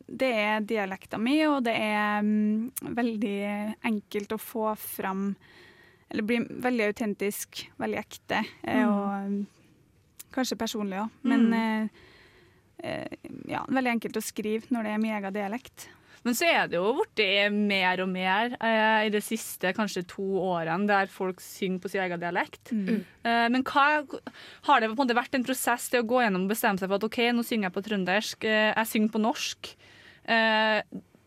[0.08, 3.38] det er dialekta mi, og det er mm, veldig
[3.89, 5.36] enkelt å få fram
[6.10, 8.91] Eller bli veldig autentisk, veldig ekte, eh, Mm.
[8.94, 9.48] og mm,
[10.32, 11.10] kanskje personlig òg.
[11.24, 11.54] Men Mm.
[11.58, 11.88] eh,
[12.84, 13.08] eh,
[13.50, 15.88] ja, veldig enkelt å skrive når det er min egen dialekt.
[16.24, 20.24] Men så er det jo blitt mer og mer eh, i de siste kanskje to
[20.41, 22.72] årene der folk synger på sin egen dialekt.
[22.72, 23.04] Mm.
[23.24, 24.06] Eh, men hva,
[24.65, 26.89] har det på en måte vært en prosess til å gå gjennom og bestemme seg
[26.89, 29.76] for at OK, nå synger jeg på trøndersk, eh, jeg synger på norsk.
[30.26, 30.82] Eh,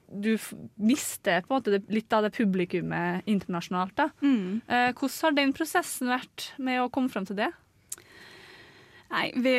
[0.09, 0.33] du
[0.81, 3.95] mister på en måte litt av det publikummet internasjonalt.
[3.97, 4.09] da.
[4.23, 4.61] Mm.
[4.67, 7.51] Eh, hvordan har den prosessen vært med å komme fram til det?
[9.09, 9.57] Nei, vi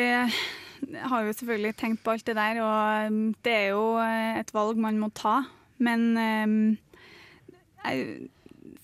[1.10, 4.54] har jo selvfølgelig tenkt på alt det der, og um, det er jo eh, et
[4.54, 5.42] valg man må ta.
[5.80, 6.78] Men um,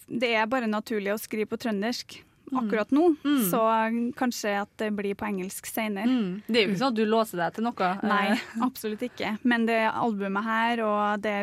[0.08, 2.20] det er bare naturlig å skrive på trøndersk
[2.54, 3.42] akkurat nå, Mm.
[3.50, 3.62] så
[4.16, 6.06] kanskje at det blir på engelsk senere.
[6.06, 6.42] Mm.
[6.48, 7.90] Det er jo ikke sånn at du låser deg til noe.
[8.04, 9.38] Nei, Eh, absolutt ikke.
[9.44, 11.38] Men det albumet her og det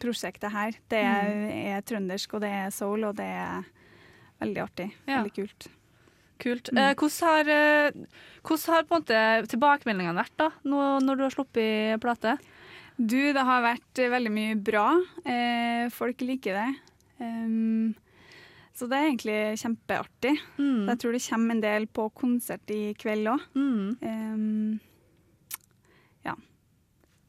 [0.00, 3.64] prosjektet her, det er, er trøndersk, og det er soul, og det er
[4.40, 4.92] veldig artig.
[5.06, 5.22] Ja.
[5.22, 5.68] Veldig kult.
[6.38, 6.68] Kult.
[6.72, 6.78] Mm.
[6.78, 7.90] Eh, hvordan har, eh,
[8.44, 12.38] hvordan har på en måte tilbakemeldingene vært da, nå, når du har sluppet plate?
[12.98, 14.86] Du, det har vært veldig mye bra.
[15.24, 16.74] Eh, folk liker det.
[17.20, 17.94] Um,
[18.76, 20.34] så det er egentlig kjempeartig.
[20.58, 20.88] Mm.
[20.90, 23.46] Jeg tror det kommer en del på konsert i kveld òg.
[23.56, 23.96] Mm.
[24.02, 24.95] Um, ja.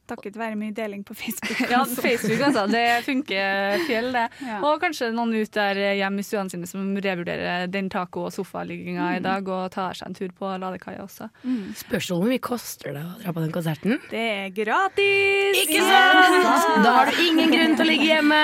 [0.08, 1.58] Takket være mye deling på Facebook.
[1.70, 1.82] Ja.
[1.84, 2.62] Facebook, altså.
[2.72, 4.22] Det funker fjell, det.
[4.46, 4.58] Ja.
[4.64, 9.10] Og kanskje noen ut der hjemme i stuene sine som revurderer den taco- og sofaligginga
[9.18, 11.28] i dag, og tar seg en tur på ladekaia også.
[11.44, 11.74] Mm.
[11.76, 13.98] Spørs hvor mye koster det å dra på den konserten?
[14.10, 15.60] Det er gratis!
[15.66, 16.82] Ikke sant?
[16.84, 18.40] Da har du ingen grunn til å ligge hjemme.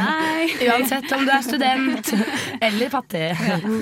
[0.00, 0.48] Nei.
[0.66, 2.10] Uansett om du er student
[2.60, 3.24] eller fattig.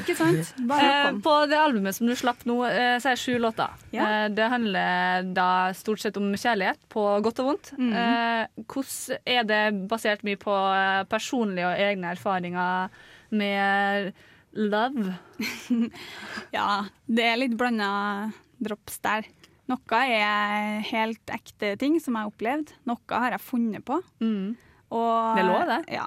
[0.02, 0.52] Ikke sant?
[0.68, 1.20] Bare Eh, kom.
[1.24, 3.70] på det albumet som du slapp nå, eh, så er det sju låter.
[3.94, 4.04] Ja.
[4.24, 7.72] Eh, det handler da stort sett om kjærlighet, på godt og vondt.
[7.78, 7.92] Mhm.
[7.94, 12.90] Eh, hvordan er det basert mye på eh, personlige og egne erfaringer
[13.30, 14.12] med
[14.52, 15.14] love?
[16.56, 18.30] Ja, det er litt blanda
[18.62, 19.26] drops der.
[19.70, 22.74] Noe er helt ekte ting som jeg har opplevd.
[22.86, 23.98] Noe har jeg funnet på.
[24.20, 24.54] Mm.
[24.94, 25.80] Og, Det lå det.
[25.96, 26.04] Ja.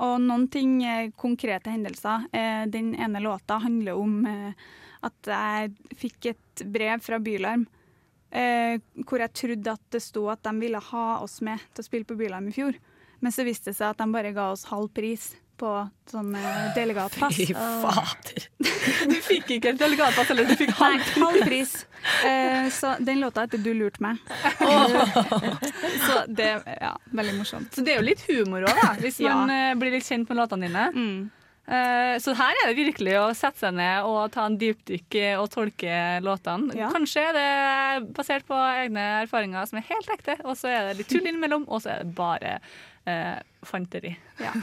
[0.00, 2.28] Og noen ting, eh, konkrete hendelser.
[2.72, 4.22] Den ene låta handler om
[5.04, 7.66] at jeg fikk et brev fra Bylarm
[8.30, 11.88] eh, hvor jeg trodde at det sto at de ville ha oss med til å
[11.88, 12.78] spille på Bylarm i fjor.
[13.20, 15.70] Men så viste det seg at de bare ga oss halv pris på
[16.08, 17.36] sånn eh, delegatpass.
[17.36, 18.46] Fy fader.
[19.10, 21.74] Du fikk ikke et delegatpass, eller du fikk Nei, halv pris.
[22.24, 24.22] Eh, så den låta heter 'Du lurte meg'.
[26.06, 27.74] så det ja, veldig morsomt.
[27.74, 29.74] Så det er jo litt humor òg, da, hvis man ja.
[29.76, 30.86] blir litt kjent med låtene dine.
[30.96, 31.20] Mm.
[31.70, 35.46] Eh, så her er det virkelig å sette seg ned og ta en dypdykk og
[35.54, 36.74] tolke låtene.
[36.78, 36.90] Ja.
[36.90, 41.00] Kanskje er det basert på egne erfaringer som er helt ekte, og så er det
[41.00, 42.56] litt tull innimellom, og så er det bare
[43.06, 44.16] eh, fanteri.
[44.42, 44.54] Ja.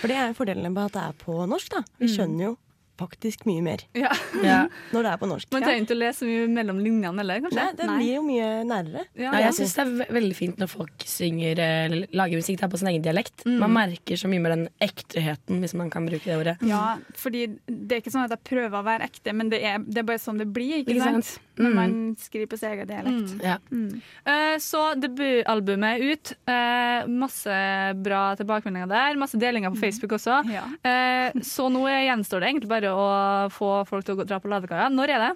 [0.00, 1.84] For det er jo fordelen med at det er på norsk, da.
[2.00, 2.54] Vi skjønner jo
[3.00, 4.10] faktisk mye mer Ja.
[4.42, 4.58] Ja.
[4.94, 5.48] når det er på norsk.
[5.52, 7.58] Man trenger ikke å lese mye mellom linjene heller, kanskje.
[7.64, 7.96] Nei, det Nei.
[7.98, 9.04] blir jo mye nærere.
[9.18, 9.30] Ja.
[9.34, 12.78] Nei, jeg syns det er veldig fint når folk synger eller lager musikk der på
[12.82, 13.44] sin egen dialekt.
[13.46, 16.56] Man merker så mye med den ektheten, hvis man kan bruke det ordet.
[16.68, 19.82] Ja, fordi det er ikke sånn at jeg prøver å være ekte, men det er,
[19.84, 21.24] det er bare sånn det blir, ikke, Ikke sant?
[21.32, 21.40] sant?
[21.54, 21.74] Når Mm.
[21.78, 23.34] man skriver på sin egen dialekt.
[23.44, 23.58] Ja.
[23.70, 24.00] Mm.
[24.26, 26.32] Uh, Så debutalbumet er ut.
[26.50, 27.54] Uh, Masse
[28.02, 29.14] bra tilbakemeldinger der.
[29.20, 30.40] Masse delinger på Facebook også.
[30.50, 30.64] Ja.
[30.82, 34.90] Eh, Så nå gjenstår det egentlig bare å få folk til å dra på ladekaia.
[34.92, 35.32] Når er det?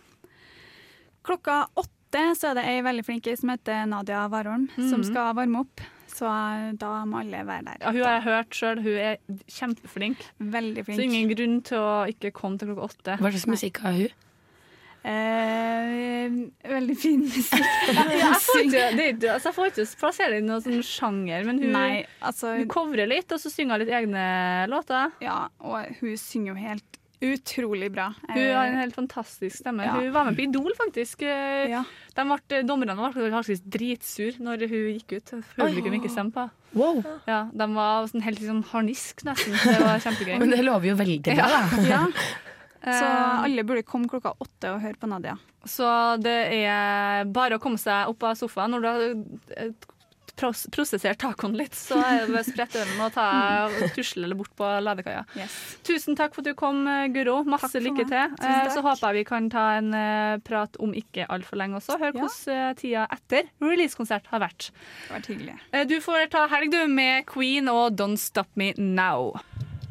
[1.29, 5.65] Klokka åtte så er det ei veldig flink som heter Nadia Warholm, som skal varme
[5.65, 5.83] opp.
[6.09, 7.83] Så eh, da må alle være der.
[7.83, 8.81] Ja, hun har jeg hørt sjøl.
[8.83, 9.19] Hun er
[9.53, 10.25] kjempeflink.
[10.41, 10.99] Veldig flink.
[10.99, 13.19] Så ingen grunn til å ikke komme til klokka åtte.
[13.21, 14.17] Hva slags musikk har hun?
[15.09, 16.33] Eh,
[16.69, 17.67] veldig fin musikk.
[18.19, 21.47] Jeg får ikke, det ikke, altså, jeg får ikke plassere det i noen sånn sjanger,
[21.47, 24.25] men hun, Nei, altså hun covrer litt, og så synger hun litt egne
[24.69, 25.15] låter.
[25.25, 28.13] Ja, og hun synger jo helt utrolig bra.
[28.29, 29.87] Hun har en helt fantastisk stemme.
[29.87, 29.97] Ja.
[29.99, 31.23] Hun var med på Idol, faktisk.
[31.27, 31.83] Eh, ja.
[32.15, 35.33] De ble, dommerne ble faktisk dritsur når hun gikk ut.
[35.57, 36.49] Publikum ikke stemte på.
[36.79, 37.01] Wow.
[37.27, 39.57] Ja, de var sånn helt sånn harnisk, nesten.
[39.57, 40.37] Det var kjempegøy.
[40.43, 41.83] Men det lover jo veldig bra, da.
[41.95, 42.05] ja.
[42.79, 45.35] Så Eh, alle burde komme klokka åtte og høre på Nadia.
[45.67, 45.85] Så
[46.23, 49.73] det er bare å komme seg opp av sofaen når du har
[50.39, 53.27] pros prosessert tacoen litt, så er det bare å sprette ølen og ta,
[53.97, 55.25] tusle eller bort på ladekaia.
[55.87, 57.41] Tusen takk for at du kom, eh, Guro.
[57.49, 58.37] Masse lykke til.
[58.39, 58.71] Eh.
[58.75, 61.99] Så håper jeg vi kan ta en eh, prat om ikke altfor lenge også.
[61.99, 62.25] Hør Ja.
[62.25, 64.71] hvordan tida etter releasekonsert har vært.
[64.71, 65.59] Det har vært hyggelig.
[65.73, 69.35] Eh, Du får ta helg, du, med Queen og Don't Stop Me Now.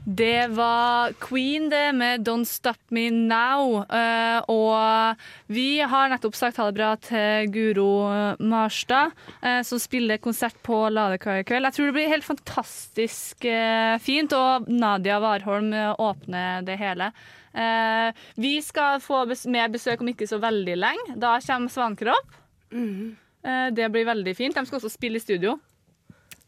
[0.08, 3.84] Det var Queen det med 'Don't Stop Me Now'.
[3.92, 5.18] Uh, og
[5.52, 9.12] vi har nettopp sagt ha det bra til Guro Marstad,
[9.44, 11.68] uh, som spiller konsert på Ladekar i kveld.
[11.68, 17.12] Jeg tror det blir helt fantastisk uh, fint, og Nadia Warholm åpner det hele.
[17.58, 21.16] Eh, vi skal få bes mer besøk om ikke så veldig lenge.
[21.18, 22.36] Da kommer Svankropp.
[22.72, 24.56] Eh, det blir veldig fint.
[24.56, 25.58] De skal også spille i studio.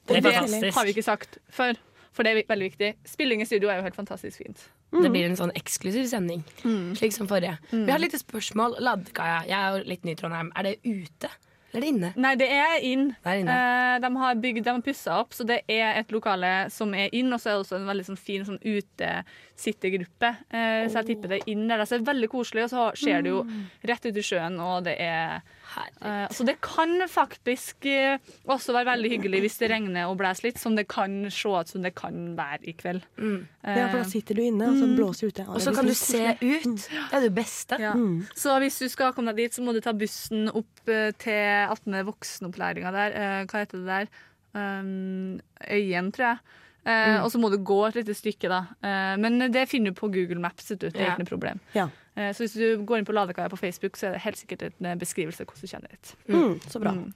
[0.06, 0.78] Det er Og det fantastisk.
[0.78, 1.74] har vi ikke sagt før,
[2.12, 2.94] for det er veldig viktig.
[3.06, 4.68] Spilling i studio er jo helt fantastisk fint.
[4.92, 6.96] Det blir en sånn eksklusiv sending, Mm.
[6.98, 7.58] slik som forrige.
[7.72, 8.80] Vi har et lite spørsmål.
[8.80, 10.52] Ladekaia, jeg er jo litt ny i Trondheim.
[10.56, 11.30] Er det ute,
[11.72, 12.14] eller er det inne?
[12.18, 13.10] Nei, det er inn.
[13.24, 13.50] Det er inne.
[13.54, 17.10] Eh, de har bygd, de har pussa opp, så det er et lokale som er
[17.14, 20.32] inn, og så er det også en veldig sånn fin sånn utesittegruppe.
[20.52, 21.86] Eh, Så jeg tipper det er inn der.
[21.86, 23.44] Så det er veldig koselig, og så ser du jo
[23.86, 25.42] rett ut i sjøen, og det er
[25.78, 28.18] eh, Så det kan faktisk eh,
[28.50, 31.72] også være veldig hyggelig hvis det regner og blåser litt, som det kan se ut
[31.72, 33.04] som det kan være i kveld.
[33.20, 35.48] Ja, for da sitter du inne, og så blåser det ute.
[35.54, 36.88] Og så kan du se ut.
[36.88, 37.80] Det er det beste.
[37.82, 37.94] Ja.
[38.38, 41.70] Så hvis du skal komme deg dit, så må du ta bussen opp eh, til
[41.70, 43.20] attmed voksenopplæringa der.
[43.20, 44.26] Eh, hva heter det der?
[44.50, 45.38] Um,
[45.70, 46.58] Øyen, tror jeg.
[46.90, 47.24] Mm.
[47.24, 48.62] Og så må du gå et lite stykke, da.
[48.82, 50.72] Eh, men det finner du på Google Maps.
[50.72, 50.88] vet du.
[50.90, 51.60] Det er ikke noe problem.
[51.76, 51.90] Ja.
[52.18, 54.68] Eh, så hvis du går inn på Ladekaia på Facebook, så er det helt sikkert
[54.68, 56.92] en eh, beskrivelse av hvordan du kjenner det Mm, så bra.
[56.94, 57.14] Mm.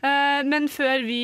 [0.00, 1.22] Eh, men før vi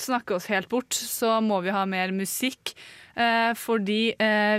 [0.00, 2.74] snakker oss helt bort, så må vi ha mer musikk.
[3.20, 4.14] Eh, fordi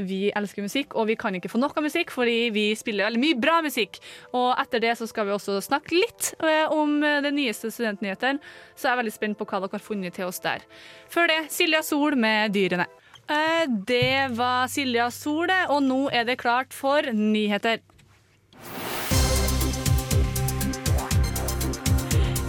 [0.06, 3.22] vi elsker musikk, og vi kan ikke få nok av musikk fordi vi spiller veldig
[3.22, 4.02] mye bra musikk.
[4.38, 6.34] Og etter det så skal vi også snakke litt
[6.70, 8.42] om den nyeste studentnyhetene.
[8.76, 10.66] Så jeg er veldig spent på hva dere har funnet til oss der.
[11.10, 13.01] Før det, Silja Sol med 'Dyrene'.
[13.32, 17.80] Eh, det var Silja Sol, og nå er det klart for nyheter.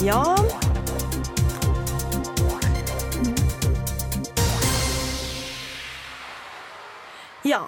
[0.02, 0.22] Ja.
[7.46, 7.60] Ja,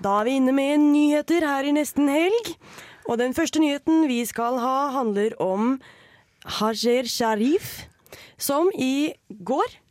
[0.00, 2.52] da er vi inne med nyheter her i nesten helg.
[3.08, 5.78] Og den første nyheten vi skal ha, handler om
[6.58, 7.86] Hajer Sharif,
[8.36, 9.83] som i går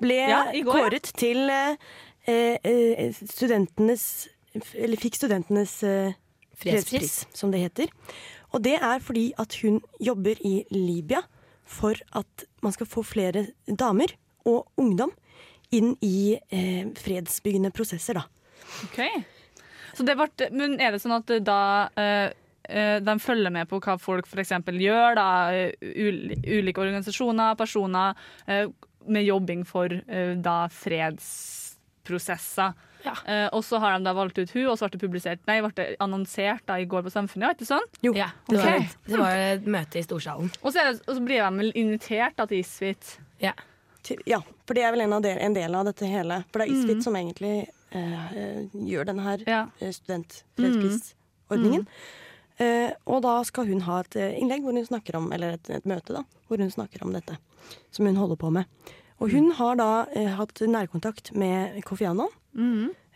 [0.00, 1.76] ble Ja, går, kåret til eh,
[2.28, 4.28] eh, studentenes
[4.74, 6.16] Eller fikk studentenes eh,
[6.58, 7.26] Fredspris.
[7.36, 7.92] som det heter.
[8.50, 11.20] Og det er fordi at hun jobber i Libya
[11.68, 14.14] for at man skal få flere damer
[14.48, 15.12] og ungdom
[15.70, 18.24] inn i eh, fredsbyggende prosesser, da.
[18.88, 18.98] Ok.
[19.94, 21.60] Så det ble, men er det sånn at da
[22.00, 22.32] eh,
[22.68, 24.54] eh, de følger med på hva folk f.eks.
[24.80, 25.88] gjør, da, eh,
[26.58, 28.16] ulike organisasjoner, personer,
[28.48, 28.66] eh,
[29.08, 32.72] med jobbing for uh, da fredsprosesser.
[33.04, 33.12] Ja.
[33.28, 35.60] Uh, og så har de da valgt ut hun, og så ble det publisert Nei,
[35.62, 37.86] ble det annonsert da i går på Samfunnet, var ikke sånn?
[38.04, 38.82] Jo, Ja, det, var, Ok.
[39.06, 40.50] det var et møte i storsalen.
[40.62, 43.04] Og så, er det, og så blir de vel invitert da til Isfit.
[43.42, 43.52] Ja.
[44.26, 46.40] ja, for det er vel en, av del, en del av dette hele.
[46.50, 47.54] For det er Isfit som egentlig
[47.94, 49.62] eh, eh, gjør denne her Ja.
[49.78, 50.58] studentfredsprisordningen.
[50.58, 51.86] studentfredsprisordningen.
[52.58, 55.70] Eh, og da skal hun ha et eh, innlegg hvor hun snakker om, eller et,
[55.70, 57.36] et møte da, hvor hun snakker om dette
[57.94, 58.66] som hun holder på med.
[59.18, 62.30] Og hun har da eh, hatt nærkontakt med Kofi Annan.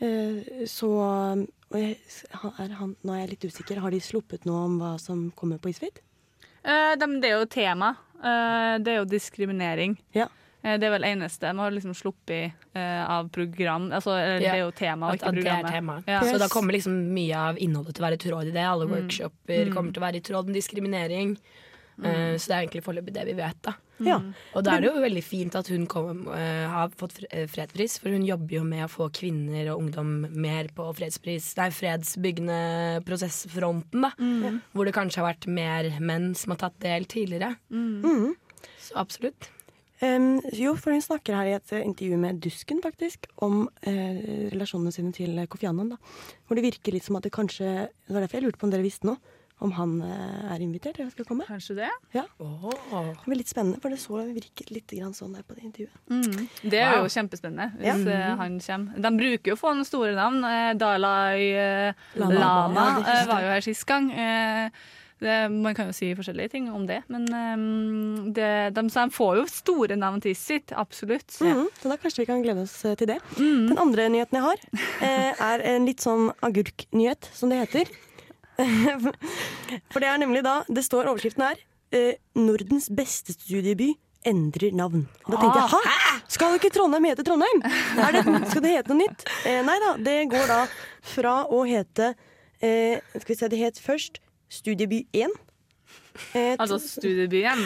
[0.02, 0.90] Eh, så
[1.72, 1.98] jeg,
[2.59, 3.83] er han, Nå er jeg litt usikker.
[3.83, 6.02] Har de sluppet noe om hva som kommer på Isfit?
[6.62, 7.94] Eh, det er jo tema.
[8.18, 9.96] Eh, det er jo diskriminering.
[10.14, 10.28] Ja.
[10.62, 11.51] Eh, det er vel eneste.
[11.53, 13.90] Man har liksom sluppet eh, av program.
[13.92, 15.72] Altså, Det er jo tema, og ikke det er programmet.
[15.72, 15.98] tema.
[16.07, 16.22] Ja.
[16.27, 18.68] Så da kommer liksom mye av innholdet til å være i tråd i det.
[18.68, 21.37] Alle workshoper kommer til å være i tråd med diskriminering.
[22.03, 23.59] Eh, så det er egentlig foreløpig det vi vet.
[23.62, 24.16] da Ja.
[24.57, 28.11] Og da er det jo veldig fint at hun kom, uh, har fått fredspris, for
[28.11, 34.03] hun jobber jo med å få kvinner og ungdom mer på fredspris, nei, fredsbyggende prosessfronten.
[34.03, 34.11] da
[34.72, 37.57] Hvor det kanskje har vært mer menn som har tatt del tidligere.
[37.70, 38.35] Mm.
[38.81, 39.53] Så absolutt.
[40.02, 44.48] Em, jo, for hun snakker her i et eh, intervju med Dusken, faktisk, om eh,
[44.50, 45.92] relasjonene sine til eh, Kofi Annan.
[45.94, 46.00] Da.
[46.48, 48.74] Hvor det virker litt som at det kanskje Det var derfor jeg lurte på om
[48.74, 49.20] dere visste noe.
[49.62, 51.44] Om han eh, er invitert eller skal komme.
[51.46, 51.90] Kanskje det?
[52.16, 52.72] Ja, Oh.
[52.90, 56.00] det blir litt spennende, for det så virket litt grann sånn der på det intervjuet.
[56.10, 56.48] Mm.
[56.72, 58.32] Det er jo kjempespennende hvis ja.
[58.40, 58.98] han kommer.
[59.06, 60.42] De bruker jo å få noen store navn.
[60.48, 62.40] Eh, Dalai eh, Lama.
[62.42, 64.10] Lama, Ja, eh, var jo her sist gang.
[64.10, 64.82] Eh,
[65.22, 69.40] det, man kan jo si forskjellige ting om det, men um, det, de, de får
[69.40, 70.74] jo store navn til sitt.
[70.76, 71.38] Absolutt.
[71.40, 73.18] Mhm, så da kanskje vi kan glede oss eh, til det.
[73.38, 74.64] Den andre nyheten jeg har,
[75.06, 77.92] eh, er en litt sånn agurknyhet, som det heter.
[79.92, 81.61] For det er nemlig da Det står overskriften her.
[81.92, 83.94] Eh, Nordens beste studieby
[84.28, 85.06] endrer navn.
[85.26, 86.18] Da tenkte jeg hæ?
[86.30, 87.62] Skal ikke Trondheim hete Trondheim?
[87.98, 89.24] Er det, skal det hete noe nytt?
[89.48, 90.61] Eh, nei da, det går da
[91.12, 92.12] fra å hete
[92.62, 94.20] eh, Skal vi se, det het først
[94.52, 95.32] Studieby 1.
[96.36, 97.62] Eh, Altså studiebyen.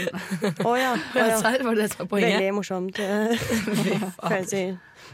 [0.62, 0.92] Å ja.
[1.16, 1.40] Oh, ja.
[1.42, 2.36] Var det det som var poenget?
[2.38, 2.98] Veldig morsomt.
[3.02, 3.46] eh,
[4.30, 4.62] fancy.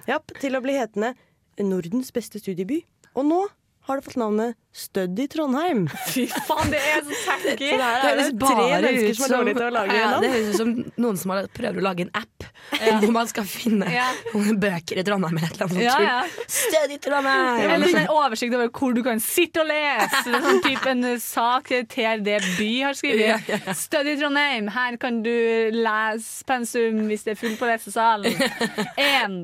[0.09, 1.15] Japp, til å bli hetende
[1.63, 2.83] Nordens beste studieby.
[3.17, 3.41] Og nå
[3.89, 5.83] har det fått navnet Stødd i Trondheim.
[6.15, 7.67] Fy faen, det er så tacky!
[7.69, 10.23] Så det her er det tre mennesker som er dårlige til å lage ja, navn.
[10.25, 10.71] Det høres ut som
[11.05, 14.07] noen som har prøver å lage en app hvor man skal finne Ja.
[14.65, 16.09] bøker i Trondheim eller et eller annet Ja, sånt.
[16.09, 16.47] ja.
[16.57, 17.61] Stødig Trondheim!
[17.67, 20.23] Eller sånn en oversikt over hvor du kan sitte og lese.
[20.47, 23.69] Sånn type en sak TRD By har skrevet.
[23.77, 25.35] Stødig Trondheim, her kan du
[25.77, 28.41] lese pensum hvis det er fullt på lesesalen.
[29.13, 29.37] Én.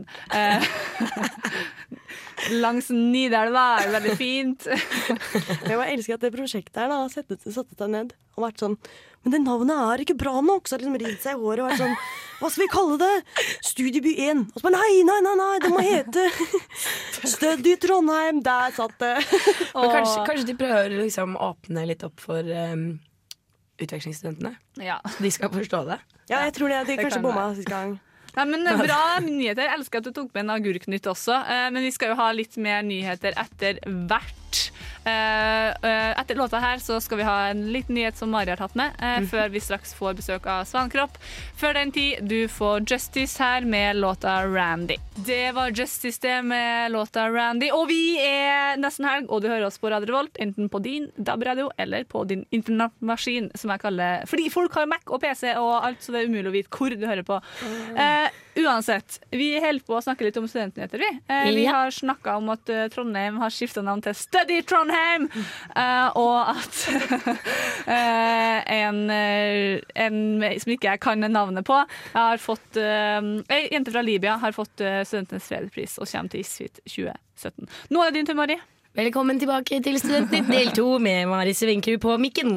[2.62, 4.66] Langs Nidelva, veldig fint.
[5.68, 8.77] Jeg bare elsker at det prosjektet her da, har satt seg ned og vært sånn
[9.24, 10.68] Men det navnet er ikke bra nok!
[10.68, 11.96] Så har liksom ridd seg i håret og vært sånn
[12.38, 13.14] Hva skal vi kalle det?
[13.66, 14.44] Studieby 1.
[14.53, 16.29] Og så bare nei, nei, nei, nei, det må hete
[17.35, 18.38] Study Trondheim.
[18.46, 19.16] Der satt det.
[19.74, 22.92] Men kanskje, kanskje de prøver å liksom åpne litt opp for um,
[23.83, 24.55] utvekslingsstudentene?
[24.87, 25.01] Ja.
[25.03, 25.98] Så de skal forstå det?
[26.31, 26.85] Ja, jeg tror det.
[26.87, 27.98] De kanskje kan bomma sist gang.
[28.36, 29.64] Nei, men Bra nyheter.
[29.64, 31.40] Jeg elsker at du tok med en agurknytt også.
[31.48, 34.68] Eh, men vi skal jo ha litt mer nyheter etter hvert.
[35.08, 38.60] Eh, eh, etter låta her så skal vi ha en liten nyhet som Mari har
[38.60, 41.16] tatt med, eh, før vi straks får besøk av Svankropp.
[41.56, 44.96] Før den tid, du får Justice her med låta Randy.
[45.26, 47.70] Det var Justice det med låta Randy.
[47.74, 51.08] Og vi er nesten helg, og du hører oss på Radio Revolt, enten på din
[51.16, 55.84] DAB-radio eller på din internettmaskin, som jeg kaller Fordi folk har Mac og PC og
[55.84, 57.40] alt, så det er umulig å vite hvor du hører på.
[57.98, 61.10] Uh, uansett, vi holder på å snakke litt om studentnyheter, vi.
[61.30, 61.72] Uh, vi Ja.
[61.72, 66.80] har snakka om at Trondheim har skifta navn til Study Trondheim, eh, og at
[67.88, 70.18] uh, en, eh, en
[70.62, 71.82] som ikke jeg kan navnet på,
[72.14, 73.20] har fått uh,
[73.52, 77.70] Ei jente fra Libya har fått Studentenes fredspris og kommer til ISFIT 2017.
[77.94, 78.58] Nå er det din tur, Mari.
[78.98, 82.56] Velkommen tilbake til Studentnytt del to med Mari Svinkerud på mikken.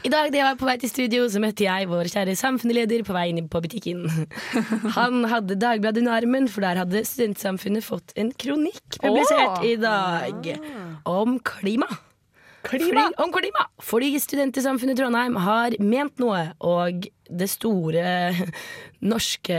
[0.00, 3.04] I dag da jeg var på vei til studio, så møtte jeg vår kjære samfunnsleder
[3.04, 4.06] på vei inn på butikken.
[4.96, 10.48] Han hadde Dagbladet under armen, for der hadde Studentsamfunnet fått en kronikk publisert i dag
[11.04, 11.90] om klima.
[12.64, 13.66] Fordi, om klima!
[13.84, 18.04] Fordi Studentersamfunnet Trondheim har ment noe, og det store
[19.12, 19.58] norske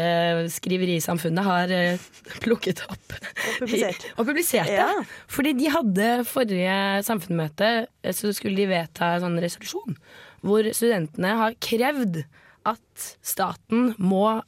[0.53, 2.07] skriverisamfunnet har eh,
[2.45, 4.07] plukket opp Og publisert.
[4.17, 4.79] og publisert det.
[4.79, 5.05] Ja.
[5.31, 7.71] Fordi de hadde forrige samfunnsmøte,
[8.03, 9.99] eh, så skulle de vedta en sånn resolusjon
[10.45, 12.21] hvor studentene har krevd
[12.69, 14.41] at staten må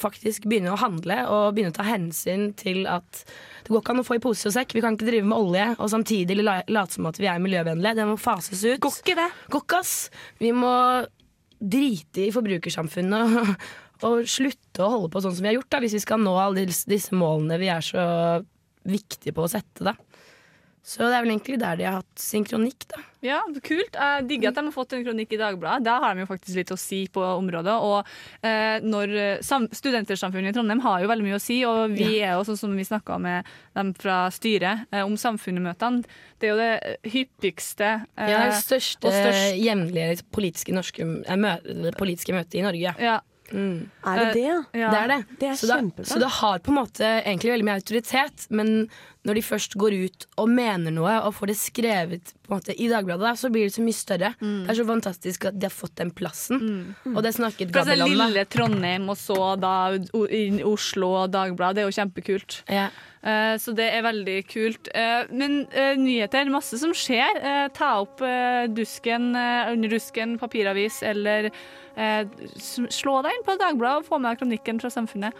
[0.00, 3.24] faktisk begynne å handle og begynne å ta hensyn til at
[3.62, 4.72] det går ikke an å få i pose og sekk.
[4.74, 7.98] Vi kan ikke drive med olje og samtidig late som at vi er miljøvennlige.
[8.00, 8.80] Det må fases ut.
[8.82, 9.28] Går ikke det?
[9.52, 9.96] Går ikke, ass.
[10.40, 10.72] Vi må
[11.62, 13.66] drite i forbrukersamfunnet og,
[14.08, 16.34] og slutte å holde på sånn som vi har gjort, da, hvis vi skal nå
[16.40, 18.06] alle disse, målene vi er så
[18.88, 19.86] viktige på å sette.
[19.86, 19.94] Da.
[20.82, 22.98] Så det er vel egentlig der de har hatt sin kronikk, da.
[23.22, 23.94] Ja, kult.
[23.94, 25.84] Jeg digger at de har fått en kronikk i Dagbladet.
[25.86, 27.76] Da har de jo faktisk litt å si på området.
[27.86, 28.10] Og
[28.42, 32.34] eh, når eh, Studentersamfunnet i Trondheim har jo veldig mye å si, og vi er
[32.34, 33.46] jo sånn som vi snakka med
[33.78, 36.02] dem fra styret eh, om samfunnsmøtene.
[36.42, 41.92] Det er jo det hyppigste eh, Ja, det største, og størst- jevnlige politiske, norske, eh,
[41.94, 42.96] politiske møtet i Norge.
[42.98, 43.20] Ja.
[43.52, 43.90] Mm.
[44.08, 44.58] Er det det?
[44.80, 44.90] Ja.
[44.90, 45.20] Det er det.
[45.40, 48.88] Det er så, da, så det har på en måte egentlig veldig mye autoritet, men
[49.22, 52.74] når de først går ut og mener noe og får det skrevet på en måte
[52.74, 54.32] i Dagbladet, da, så blir det så mye større.
[54.40, 56.64] Det er så fantastisk at de har fått den plassen.
[57.12, 58.16] Og det snakket Gabriel om.
[58.18, 59.74] lille Trondheim og så da
[60.66, 62.58] Oslo og Dagbladet, det er jo kjempekult.
[62.72, 62.88] Ja.
[63.22, 64.88] Eh, Så det er veldig kult.
[64.94, 67.38] Eh, Men eh, nyheter, masse som skjer.
[67.38, 71.52] Eh, Ta opp eh, dusken, Underdusken, under dusken, papiravis, eller eh,
[71.94, 75.34] slå deg inn på Dagbladet og få med deg kronikken fra Samfunnet.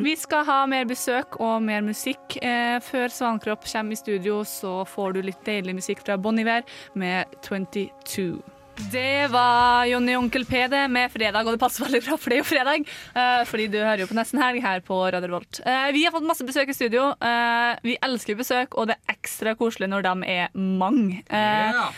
[0.00, 2.38] Vi skal ha mer besøk og mer musikk.
[2.42, 6.62] Eh, Før Svankropp kommer i studio, så får du litt deilig musikk fra Bon Iver
[6.94, 8.40] med 22.
[8.88, 12.36] Det var Jonny Onkel P det med fredag, og det passer veldig bra, for det
[12.38, 12.88] er jo fredag.
[13.14, 15.60] eh, fordi du hører jo på Nesten Helg her på Radio Revolt.
[15.64, 17.10] Eh, vi har fått masse besøk i studio.
[17.20, 21.22] Eh, vi elsker besøk, og det er ekstra koselig når de er mange.
[21.30, 21.92] Yeah.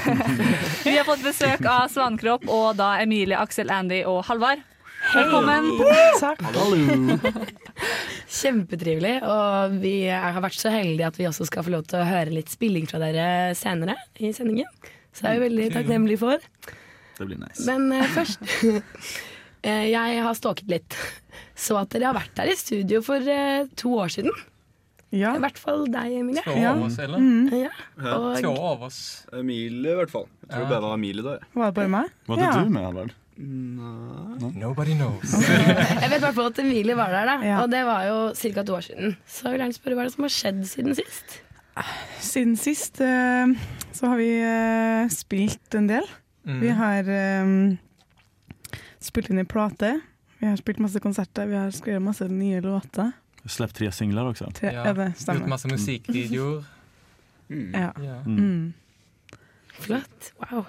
[0.86, 4.64] vi har fått besøk av Svankropp og da Emilie, Aksel, Andy og Halvard.
[5.12, 5.68] Velkommen.
[8.40, 9.18] Kjempetrivelig.
[9.28, 12.32] Og vi har vært så heldige at vi også skal få lov til å høre
[12.32, 14.70] litt spilling fra dere senere i sendingen.
[15.14, 16.46] Så jeg er jo veldig takknemlig for.
[17.18, 17.62] Det blir nice.
[17.68, 18.42] Men uh, først
[19.68, 20.96] eh, Jeg har stalket litt.
[21.54, 24.34] Så at dere har vært der i studio for uh, to år siden.
[25.14, 25.36] Ja.
[25.38, 26.42] I hvert fall deg, Emilie.
[26.42, 27.22] Två av oss, eller?
[27.54, 27.70] Ja.
[28.16, 28.98] Og, Två av oss.
[29.30, 30.26] Emilie, i hvert fall.
[30.48, 30.70] Jeg tror Ja.
[30.72, 31.36] det var Emilie da.
[31.54, 32.10] Var det bare meg?
[32.26, 32.50] Var Ja.
[32.50, 33.14] det du med, Halvard?
[34.54, 35.32] Nobody knows.
[36.02, 37.36] jeg vet i hvert fall at Emilie var der, da.
[37.46, 37.62] Ja.
[37.62, 38.62] Og det var jo ca.
[38.66, 39.16] to år siden.
[39.26, 41.38] Så jeg vil gjerne spørre hva er det som har skjedd siden sist?
[42.20, 43.46] Siden sist eh,
[43.92, 46.06] så har vi eh, spilt en del.
[46.46, 46.60] Mm.
[46.60, 49.96] Vi har eh, spilt inn i plate.
[50.38, 51.46] Vi har spilt masse konserter.
[51.50, 53.12] Vi har skrevet masse nye låter.
[53.44, 54.48] Sluppet tre singler også.
[54.56, 55.42] Tre- ja, det stemmer.
[55.44, 56.64] Gjort masse musikkvideoer.
[57.50, 57.90] Ja.
[58.00, 58.20] Ja.
[58.24, 58.72] Mm.
[59.84, 60.30] Flott.
[60.40, 60.64] Wow.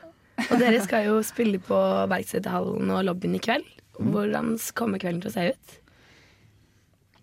[0.49, 1.77] Og dere skal jo spille på
[2.11, 3.67] Verkstedhallen og lobbyen i kveld.
[3.95, 5.75] Hvordan kommer kvelden til å se ut?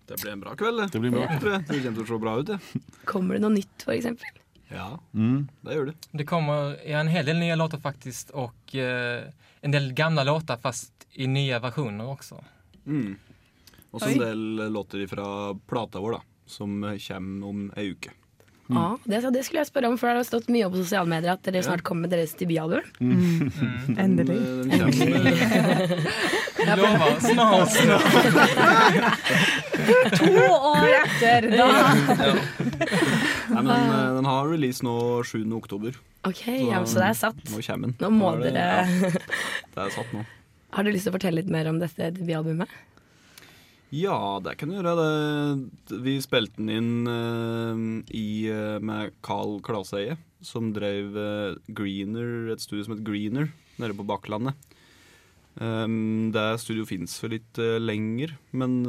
[0.07, 0.87] Det blir en bra kveld, det.
[0.91, 1.27] Det blir bra.
[1.39, 1.57] tror.
[1.67, 2.59] Det kommer til å se bra ut, det.
[3.05, 4.39] Kommer det noe nytt, eksempel?
[4.73, 5.47] Ja, Mm.
[5.61, 5.95] det gjør det.
[6.17, 9.29] Det kommer ja, en hel del nye låter faktisk, og eh,
[9.61, 12.39] en del gamle låter, fast i nye versjoner også.
[12.87, 13.15] Mm.
[13.93, 16.21] Og så en del låter fra plata vår, da.
[16.49, 18.11] Som kommer om ei uke.
[18.71, 21.09] Ja, det, det skulle jeg spørre om, for det har stått mye opp på sosiale
[21.11, 21.65] medier at dere Ja.
[21.67, 22.79] snart kommer med deres debutalbum.
[23.03, 23.51] Mm.
[23.99, 24.39] Endelig.
[26.63, 28.07] Kommer, snart, snart.
[30.13, 31.67] To år etter, da.
[33.51, 34.93] Nei, men den, eh, den har release nå
[35.27, 35.43] 7.
[35.57, 35.91] oktober.
[36.23, 37.35] Ok, ja, så det er satt.
[37.51, 37.95] Nå kommer den.
[37.99, 39.11] Nå må nå det- dere ja,
[39.75, 40.21] Det er satt nå.
[40.73, 42.71] Har du lyst til å fortelle litt mer om dette debutalbumet?
[43.93, 44.95] Ja, det kan du gjøre.
[44.97, 52.49] Det, vi spilte den inn uh, i, eh, med Carl Klaseie, som drev uh, Greener,
[52.55, 54.57] et studio som het Greener, nede på Bakklandet.
[55.53, 58.79] Um, det studioet fins for litt lenger, men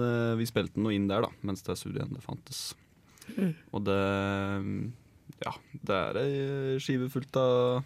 [0.41, 2.71] vi spilte den nå inn der, da, mens det studioet ennå fantes.
[3.37, 3.53] Mm.
[3.77, 4.03] Og det
[5.45, 5.53] Ja,
[5.85, 7.85] det er ei skive fullt av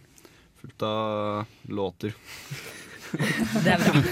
[0.58, 2.14] Fullt av låter.
[3.64, 4.02] Det er bra.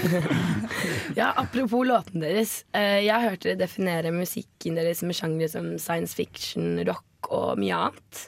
[1.17, 2.63] ja, apropos låtene deres.
[2.73, 7.75] eh, Jeg hørte dere definere musikken deres med sjangre som science fiction, rock og mye
[7.87, 8.23] annet.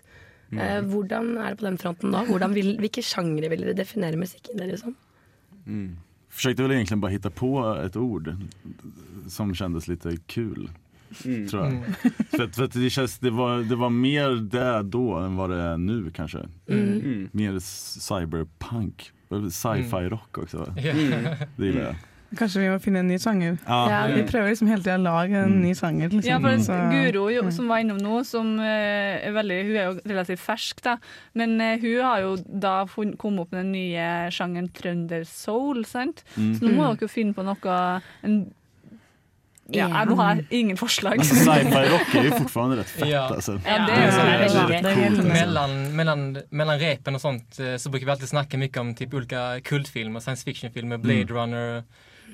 [0.52, 2.24] Eh, Hvordan er det på den fronten da?
[2.54, 4.96] Vil, hvilke sjangre vil dere definere musikken deres som?
[6.30, 7.50] forsøkte vel egentlig bare hitta på
[7.84, 8.32] et ord
[9.30, 10.70] som kjentes litt kul.
[11.26, 11.48] Mm.
[11.50, 11.84] Tror jeg.
[12.30, 15.48] För, att, för att det, känns, det, var, det var mer det da enn hva
[15.50, 16.44] det er nå, kanskje.
[16.70, 16.84] Mm.
[17.02, 17.24] Mm.
[17.34, 19.10] Mer cyberpunk.
[19.30, 20.70] Sci-fi rock også.
[20.84, 21.44] Yeah.
[21.58, 21.96] Det.
[22.38, 23.56] Kanskje vi må finne en ny sjanger.
[23.66, 23.78] Ja.
[23.90, 25.62] Ja, Vi prøver liksom hele tida å lage en Mm.
[25.64, 26.10] ny sjanger.
[26.14, 26.30] Liksom.
[26.30, 27.52] Ja, for Så- Guro, jo, Mm.
[27.52, 30.98] som var innom nå, som eh, er veldig, hun er jo relativt fersk, da.
[31.34, 36.24] Men eh, hun har jo da kommet opp med den nye sjangeren trøndersoul, sant?
[36.38, 36.54] Mm.
[36.56, 38.54] Så nå må dere jo finne på noe en,
[39.72, 40.06] ja, Ja.
[40.06, 41.20] Nå har jeg ingen forslag.
[41.20, 43.22] Alltså sci-fi rock er jo fortfarande rätt fett Ja.
[43.36, 43.52] alltså.
[43.66, 47.60] Ja, det Ja, er det er Det er helt Mellan, mellan, mellan repen och sånt
[47.60, 51.84] eh, så brukar vi alltid snacka mycket om typ olika kultfilmer, science fiction-filmer, Blade Runner,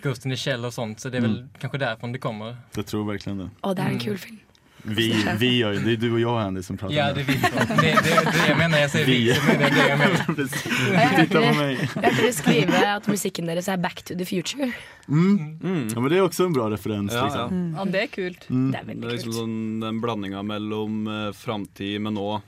[0.03, 0.99] Ghost in the Shell och sånt.
[0.99, 2.57] Så det är väl kanske därifrån det kommer.
[2.75, 3.49] Jag tror verkligen det.
[3.61, 4.39] Å, det er en kul film.
[4.87, 7.25] Vi, vi gör ju, det är du och jag Andy som pratar Ja, det är
[7.25, 7.33] vi.
[7.33, 9.11] Det, det, det är det jag menar, jag säger vi.
[9.11, 9.25] Vi.
[9.25, 10.35] Det är det jag menar.
[10.35, 10.65] Precis.
[10.91, 11.53] jag hörde Titta på det.
[11.53, 11.89] mig.
[11.95, 14.71] Jeg hørte skriva att at musikken deres er Back to the Future.
[15.07, 15.59] Mm.
[15.63, 15.87] Mm.
[15.93, 17.13] Ja, men det är också en bra referens.
[17.13, 17.73] Ja, liksom.
[17.75, 17.79] ja.
[17.79, 18.49] Ja, det er kult.
[18.49, 18.71] Mm.
[18.71, 22.41] Det er Det er liksom sånn, den blandinga mellom uh, framtid, men nå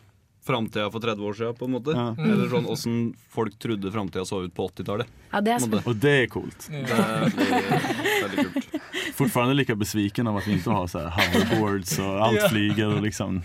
[0.47, 1.93] framtida for 30 år siden, på en måte.
[1.93, 2.15] Ja.
[2.23, 2.97] Eller sånn åssen
[3.29, 5.07] folk trodde framtida så ut på 80-tallet.
[5.31, 5.83] Ja, det er måte.
[5.85, 6.69] Och det är coolt.
[6.71, 7.63] Det er veldig,
[8.23, 8.76] veldig kult.
[9.17, 13.01] Fortfarande lika besviken av att vi inte har så här hoverboards och allt flyger och
[13.01, 13.41] liksom.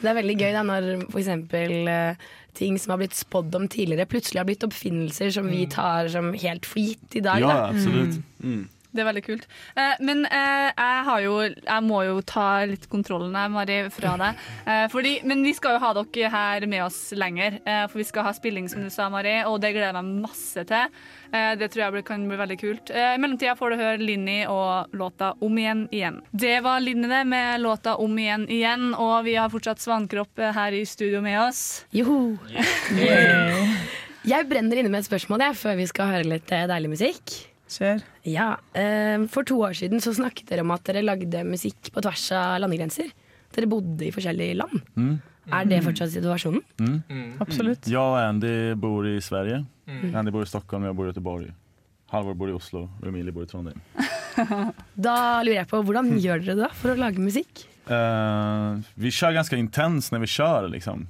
[0.00, 2.16] Det er veldig gøy da når for eksempel eh,
[2.58, 6.32] ting som har blitt spådd om tidligere, plutselig har blitt oppfinnelser som vi tar som
[6.34, 7.40] helt for gitt i dag.
[7.40, 7.68] Ja, Da.
[7.70, 8.20] absolut.
[8.42, 8.68] Mm.
[8.88, 9.42] Det er veldig kult.
[9.76, 14.14] Eh, men eh, jeg har jo Jeg må jo ta litt kontrollen her, Mari, fra
[14.16, 14.38] deg.
[14.64, 17.58] Eh, fordi, men vi skal jo ha dere her med oss lenger.
[17.68, 20.22] Eh, for vi skal ha spilling, som du sa, Mari, og det gleder jeg meg
[20.24, 20.88] masse til.
[21.28, 22.90] Eh, det tror jeg blir- kan bli veldig kult.
[22.90, 26.22] Eh, I mellomtida får du høre Linni og låta Om igjen igjen.
[26.32, 30.72] Det var Linni det med låta Om igjen igjen, og vi har fortsatt Svankropp her
[30.72, 31.84] i studio med oss.
[31.92, 32.38] Joho!
[34.28, 37.47] Jeg brenner inne med et spørsmål jeg, før vi skal høre litt deilig musikk.
[37.68, 38.02] Kjør.
[38.28, 42.00] Ja, eh, For to år siden så snakket dere om at dere lagde musikk på
[42.04, 43.10] tvers av landegrenser.
[43.54, 44.82] Dere bodde i forskjellige land.
[44.96, 45.14] Mm.
[45.52, 46.60] Er det fortsatt situasjonen?
[46.80, 47.36] Mm.
[47.40, 47.86] Absolutt.
[47.88, 49.64] Jag och Andy bor i Sverige.
[49.88, 50.14] Mm.
[50.16, 51.52] Andy bor i Stockholm, jeg bor i Göteborg.
[52.10, 53.80] Halvor bor i Oslo og Emilie bor i Trondheim.
[54.94, 57.64] Da lurer jeg på, Hvordan gjør dere det da for å lage musikk?
[57.88, 60.68] Uh, vi kjører ganske intens når vi kjører.
[60.72, 61.06] liksom.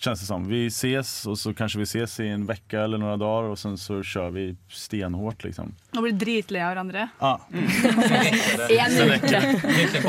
[0.00, 0.48] Känns det som.
[0.48, 3.78] Vi ses och så kanske vi ses i en vecka eller några dagar och sen
[3.78, 5.74] så kör vi stenhårt liksom.
[5.92, 7.08] Nå blir dritlei av hverandre.
[7.18, 9.42] Ja, En vecka.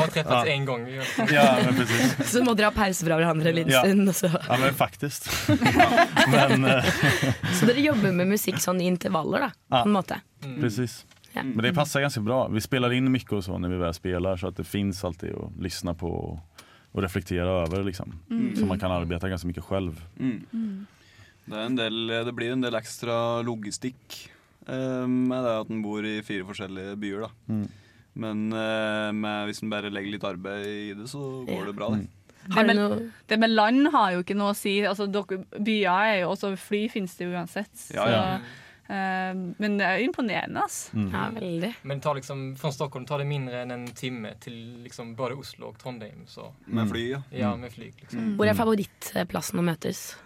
[0.06, 0.22] uke.
[0.28, 0.46] har Ja.
[0.46, 0.86] en gång.
[1.32, 2.32] ja men precis.
[2.32, 3.82] Så må dere ha pause fra hverandre en liten Ja.
[3.84, 4.16] stund.
[4.16, 4.26] Så.
[4.48, 5.28] Ja men faktisk.
[6.32, 6.84] men eh,
[7.60, 9.82] så dere jobber med musikk sånn i intervaller, da, på Ja.
[9.84, 10.20] en måte?
[10.60, 11.04] precis.
[11.34, 11.42] Ja.
[11.42, 12.48] Men det passer ganske bra.
[12.48, 15.32] Vi spiller inn mye og så når vi väl spelar så att det finns alltid
[15.34, 16.40] å lyssna på
[16.92, 18.12] och, reflektera över liksom.
[18.58, 20.04] Så man kan arbeta ganska mycket själv.
[20.18, 20.86] Mm.
[21.44, 24.30] Det, en del, det blir en del ekstra logistikk
[24.68, 27.30] eh, med det at en bor i fire forskjellige byer.
[27.48, 27.68] Mm.
[28.12, 31.90] Men eh, med, hvis en bare legger litt arbeid i det, så går det bra.
[31.96, 32.06] det.
[32.52, 34.80] Har Det med, det med land har jo ikke noe å si.
[34.86, 37.70] Altså, dere, byer er jo også Fly finnes det uansett.
[37.70, 37.94] uansett.
[37.96, 38.40] Ja, ja.
[38.88, 40.92] Eh, men det er imponerende, altså.
[40.98, 41.10] Mm.
[41.14, 41.70] Ja, veldig.
[41.84, 45.38] Men det tar liksom, fra Stockholm tar det mindre enn en time til liksom både
[45.38, 46.24] Oslo og Trondheim.
[46.28, 46.50] Så.
[46.66, 47.22] Med fly, ja.
[47.30, 47.60] Ja, Mm.
[47.60, 48.36] med fly, Liksom.
[48.36, 50.16] Hvor er favorittplassen å møtes?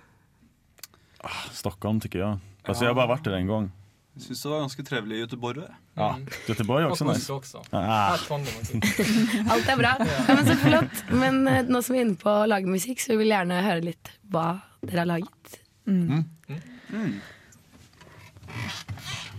[1.52, 2.38] Stockholm tykker jeg.
[2.66, 2.88] Altså, ja.
[2.88, 3.72] Jeg har bare vært der en gang.
[4.16, 5.58] Jeg syns det var ganske trevelig i Göteborg.
[5.96, 6.06] Ja,
[6.48, 7.32] Göteborg er også nice.
[7.34, 7.60] Også.
[7.70, 7.82] Ah.
[7.84, 8.78] Ja, Trondheim också.
[9.52, 9.90] Alt er bra.
[10.00, 11.02] Ja, men Så flott.
[11.12, 13.60] Men eh, nå som vi er inne på å lage musikk, så vil jeg gjerne
[13.66, 14.46] høre litt hva
[14.80, 15.60] dere har laget.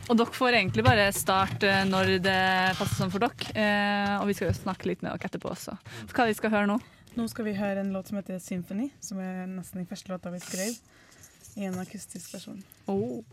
[0.07, 2.41] Og dere får egentlig bare starte når det
[2.79, 3.51] passer sånn for dere.
[3.51, 5.75] Eh, og vi skal jo snakke litt med dere etterpå også.
[6.07, 6.79] Så hva vi skal høre nå?
[7.17, 10.31] Nå skal vi høre en låt som heter 'Symphony', som er nesten den første låta
[10.31, 10.77] vi skrev.
[11.57, 12.63] I en akustisk versjon.
[12.87, 13.23] Oh.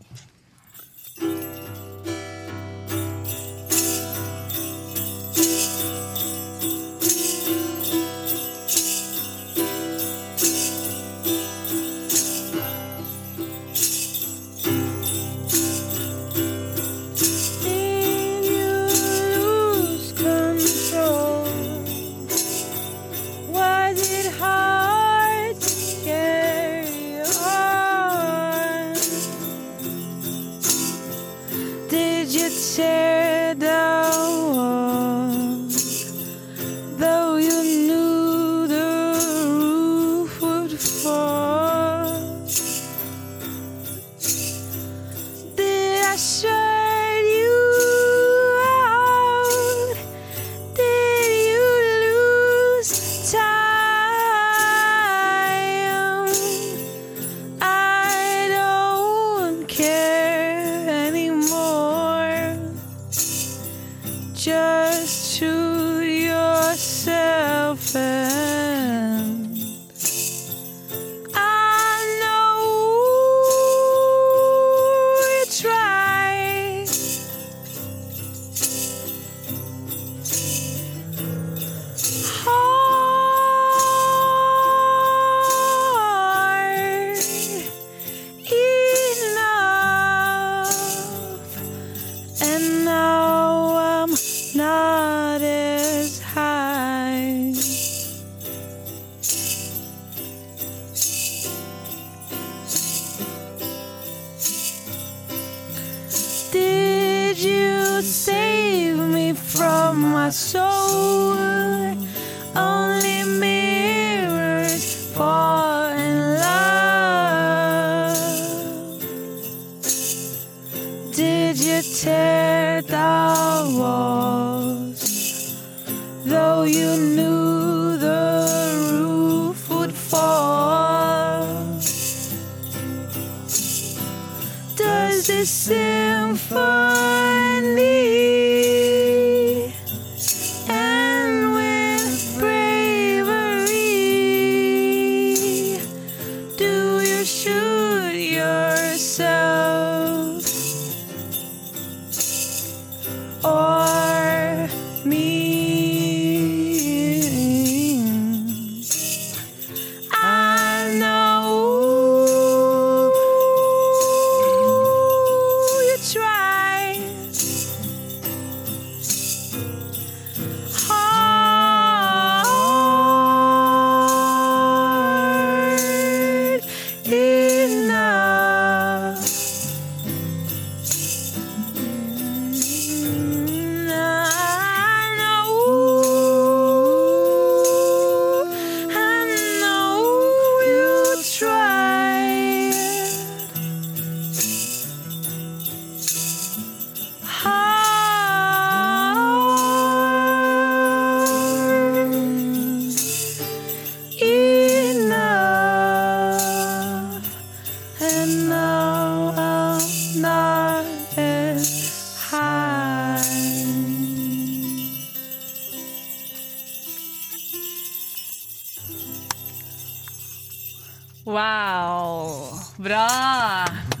[221.55, 222.59] Wow!
[222.77, 223.07] Bra!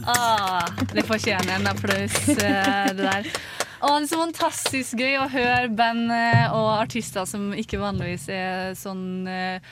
[0.05, 3.29] Ah, det fortjener en applaus, eh, det der.
[3.79, 8.27] Og det er så fantastisk gøy å høre band eh, og artister som ikke vanligvis
[8.33, 9.71] er sånn eh,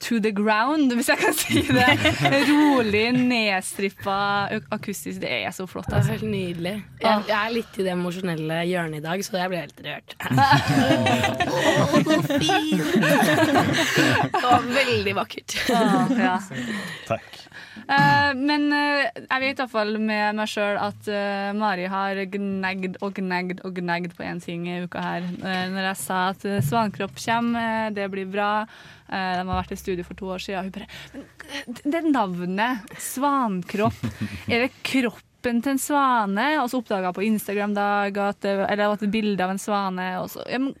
[0.00, 1.86] to the ground, hvis jeg kan si det.
[2.50, 4.16] Rolig, nedstrippa
[4.72, 5.20] akustisk.
[5.22, 5.86] Det er så flott.
[5.86, 6.12] Det er Altså.
[6.16, 6.74] helt nydelig.
[7.02, 10.16] Jeg, jeg er litt i det emosjonelle hjørnet i dag, så jeg ble helt rørt.
[12.10, 12.84] så fint!
[14.30, 15.56] Det var veldig vakkert.
[15.74, 16.36] Ah, ja.
[17.08, 17.40] Tack.
[17.78, 23.18] Eh, men eh, jeg vet iallfall med meg sjøl at eh, Mari har gnagd og
[23.18, 25.28] gnagd og gnagd på én ting i uka her.
[25.40, 28.52] Når jeg sa at Svankropp kommer, det blir bra.
[29.10, 30.70] De har vært i studio for to år siden.
[30.70, 33.98] Hun bare det navnet, Svankropp,
[34.46, 34.72] er det
[35.40, 36.46] kroppen til en svane?
[36.60, 39.58] Og så oppdaga jeg på Instagram-dag at det, eller at det er bilde av en
[39.58, 40.06] svane.
[40.20, 40.74] Og så, ja, men,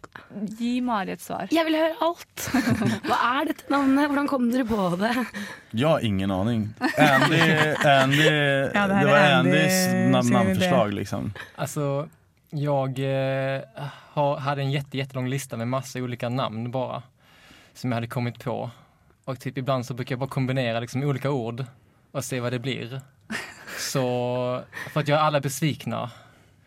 [0.58, 1.48] gi Mari et svar.
[1.50, 2.46] Jeg vil høre alt.
[3.08, 4.08] Hva er dette navnet?
[4.10, 5.12] Hvordan kom dere på det?
[5.72, 6.68] Ja, har ingen aning.
[6.96, 7.40] Andy,
[7.84, 8.24] Andy
[8.74, 9.78] Ja, det det, var Andy Andys
[10.10, 11.32] nav nam- namnförslag liksom.
[11.56, 12.08] Alltså,
[12.50, 13.62] jag eh,
[14.12, 17.02] har, hade en jätte, jättelång lista med massa olika namn bara.
[17.74, 18.70] Som jag hade kommit på.
[19.24, 21.64] Och typ ibland så brukar jag bara kombinera liksom olika ord
[22.12, 23.00] och se vad det blir.
[23.80, 24.62] Så
[24.92, 26.10] för att göra alla besvikna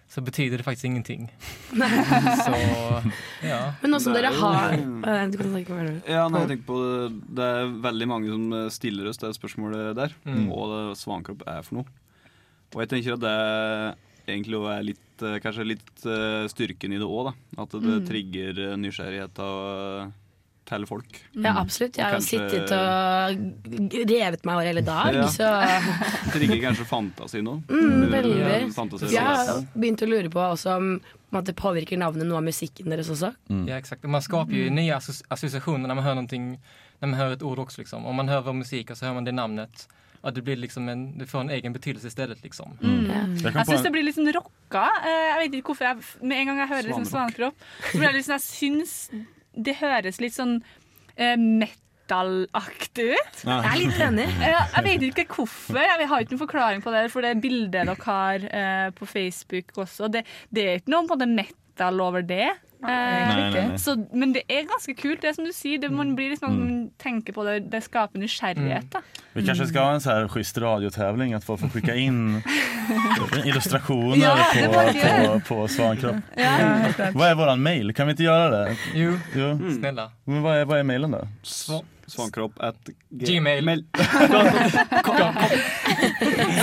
[0.09, 1.32] så betyder det faktisk ingenting.
[2.45, 2.53] så
[3.41, 3.74] ja.
[3.82, 4.76] Men nå som dere har
[5.32, 6.01] Du kan snakke.
[6.05, 7.07] Ja, nei, jeg tenker på det,
[7.39, 10.14] det er veldig mange som eh, stiller oss det spørsmålet der.
[10.28, 10.47] Mm.
[10.51, 11.89] Hva det svankropp er for noe.
[12.76, 17.01] Og jeg tenker at det egentlig også er litt, eh, kanskje litt eh, styrken i
[17.01, 17.34] det òg.
[17.57, 18.05] At det Mm.
[18.09, 20.14] trigger nysgjerrighet nysgjerrigheten
[20.66, 21.18] til folk.
[21.36, 21.97] Ja, absolutt.
[21.97, 25.28] Jeg har kanskje- sittet og revet meg over hele dag, Ja.
[25.28, 25.49] så
[26.34, 27.64] Trigger kanskje fantasien òg.
[27.68, 28.38] mm, Veldig.
[28.39, 31.01] Ja, fantasi- Jeg har begynt å lure på også om
[31.43, 33.34] det påvirker navnet noe av musikken deres også.
[33.49, 34.03] Ja, exakt.
[34.03, 36.57] Man skaper jo nye assosiasjoner når associationer när man hører noe
[37.01, 38.05] Når man hører et ord også, liksom.
[38.05, 39.88] Om man hører musikk, og så hører man det navnet.
[40.24, 42.78] At det blir liksom en, det får en egen betydelse i stedet, liksom.
[42.80, 43.41] Mm.
[43.43, 44.86] Jeg syns det blir litt sånn rocka.
[45.03, 47.53] Eh, Jeg vet ikke hvorfor jeg, Med en gang jeg hører liksom Svankropp,
[47.91, 48.93] så blir jeg sånn Jeg syns
[49.56, 50.58] det høres litt sånn
[51.16, 53.41] eh, metal-aktig ut.
[53.45, 53.60] Ja.
[53.60, 54.28] Jeg er litt enig.
[54.43, 55.82] jeg, Jeg vet ikke hvorfor.
[55.84, 57.06] Jeg har ikke noen forklaring på det.
[57.14, 61.18] For det bildet dere har eh, på Facebook også, det, det er ikke noe på
[61.18, 62.49] en måte metal over det.
[62.84, 63.77] Eh, Nei, nei, nei.
[63.79, 65.79] Så, men det er ganske kult, det som du sier.
[65.79, 66.89] Det, man blir liksom, Mm.
[66.99, 68.89] tenker på det, det skaper nysgjerrighet.
[68.91, 68.99] Da.
[69.34, 72.41] Vi kanskje skal ha en sånn här schysst radiotävling att folk får skicka inn
[73.45, 76.15] illustrationer Ja, på, på, på Svankropp.
[76.38, 76.57] Ja.
[77.15, 77.93] hva er vår våran mail?
[77.93, 78.77] Kan vi ikke gjøre det?
[78.99, 79.49] Jo, jo.
[79.79, 80.09] snälla.
[80.25, 81.23] Men hva er, hva er mailen da?
[82.13, 82.75] Svankropp at
[83.09, 83.86] Gmail.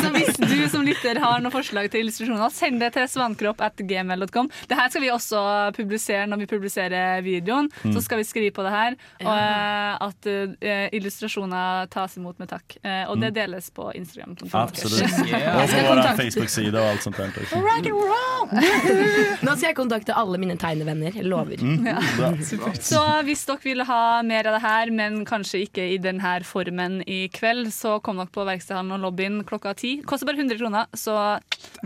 [0.01, 4.51] Så hvis du som lytter har noen forslag til illustrasjoner, send det til svankropp.gmail.com.
[4.71, 5.43] Det her skal vi også
[5.77, 7.71] publisere når vi publiserer videoen.
[7.85, 7.95] Mm.
[7.97, 12.51] Så skal vi skrive på det her og, uh, at uh, illustrasjoner tas imot med
[12.53, 12.79] takk.
[12.85, 13.35] Uh, og det Mm.
[13.35, 14.37] deles på Instagram.
[14.53, 15.03] Absolutt.
[15.29, 15.63] Yeah.
[15.63, 18.51] Og på vår Facebook-side og alt sånt Rock and roll!
[19.45, 21.15] Nå skal jeg kontakte alle mine tegnevenner.
[21.15, 21.61] Jeg lover.
[21.63, 21.87] Mm.
[21.87, 22.01] Ja.
[22.91, 27.01] Så hvis dere vil ha mer av det her, men kanskje ikke i denne formen
[27.07, 29.97] i kveld, så kom dere på Verkstedhallen og lobbyen klokka ti.
[30.07, 31.17] Koster bare 100 kroner, så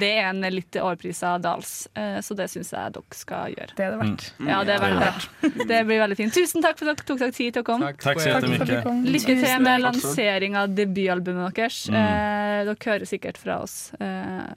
[0.01, 1.75] det er en litt overprisa Dals.
[1.99, 3.75] Eh, Så det syns jeg dere skal gjøre.
[3.79, 4.27] Det er det verdt.
[4.47, 5.67] Ja, det er veldig verdt.
[5.73, 6.35] Det blir veldig fint.
[6.37, 7.91] Tusen takk for at dere tok dere tid til å komme.
[7.99, 8.89] Takk, takk.
[9.09, 11.83] Lykke til med lansering av debutalbumet deres.
[11.91, 11.99] Mm.
[12.03, 14.55] Eh, dere hører sikkert fra oss eh,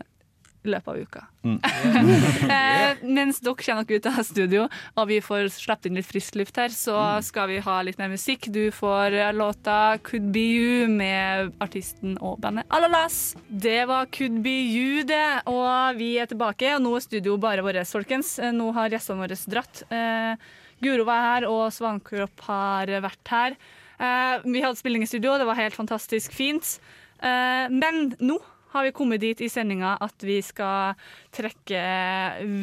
[0.67, 1.23] i løpet av uka.
[1.47, 1.57] Mm.
[2.55, 4.65] eh, mens dere kommer dere ut av studio
[4.97, 8.11] og vi får sluppet inn litt frisk luft her, så skal vi ha litt mer
[8.11, 8.49] musikk.
[8.53, 13.35] Du får eh, låta 'Could Be You' med artisten og bandet Alalas.
[13.47, 15.41] Det var 'Could Be You', det.
[15.47, 18.37] Og vi er tilbake, og nå er studio bare vårt, folkens.
[18.39, 19.83] Eh, Nå har gjestene våre dratt.
[19.91, 20.35] Eh,
[20.81, 23.57] Guro var her, og Svankropp har vært her.
[23.97, 26.79] Eh, vi hadde spilling i studio, det var helt fantastisk fint.
[27.21, 28.37] Eh, men nå
[28.73, 30.97] har vi kommet dit i sendinga at vi skal
[31.35, 31.81] trekke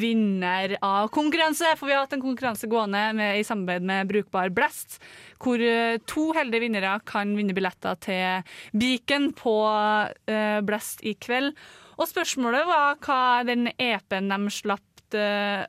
[0.00, 1.74] vinner av konkurranse.
[1.78, 4.98] For vi har hatt en konkurranse gående med, i samarbeid med Brukbar Blast,
[5.42, 11.55] hvor eh, to heldige vinnere kan vinne billetter til Beacon på uh, Blast i kveld.
[11.94, 15.64] Og spørsmålet var hva den EP-en de slapp uh,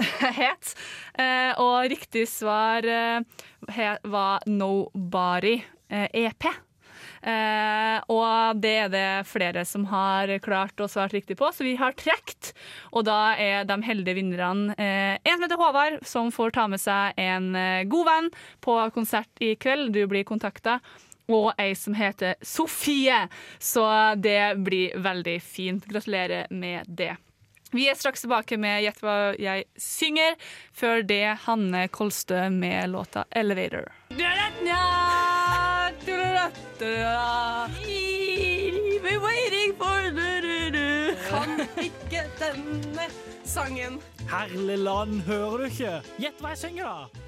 [0.42, 0.74] het.
[1.16, 2.86] Uh, og riktig svar
[4.04, 5.58] var Nobody
[5.88, 6.50] EP.
[7.24, 11.76] Eh, og det er det flere som har klart å svare riktig på, så vi
[11.80, 12.52] har trukket.
[12.92, 16.82] Og da er de heldige vinnerne eh, en som heter Håvard, som får ta med
[16.82, 18.30] seg en eh, god venn
[18.64, 19.94] på konsert i kveld.
[19.96, 20.80] Du blir kontakta.
[21.32, 23.22] Og ei som heter Sofie.
[23.56, 23.84] Så
[24.20, 25.86] det blir veldig fint.
[25.88, 27.14] Gratulerer med det.
[27.74, 30.36] Vi er straks tilbake med Gjett hva jeg synger.
[30.76, 33.88] Før det Hanne Kolstø med låta 'Elevator'.
[41.28, 43.06] Kan ikke denne
[43.46, 44.00] sangen.
[44.30, 46.00] Herligland, hører du ikke?
[46.18, 47.24] Gjett hva jeg synger, da.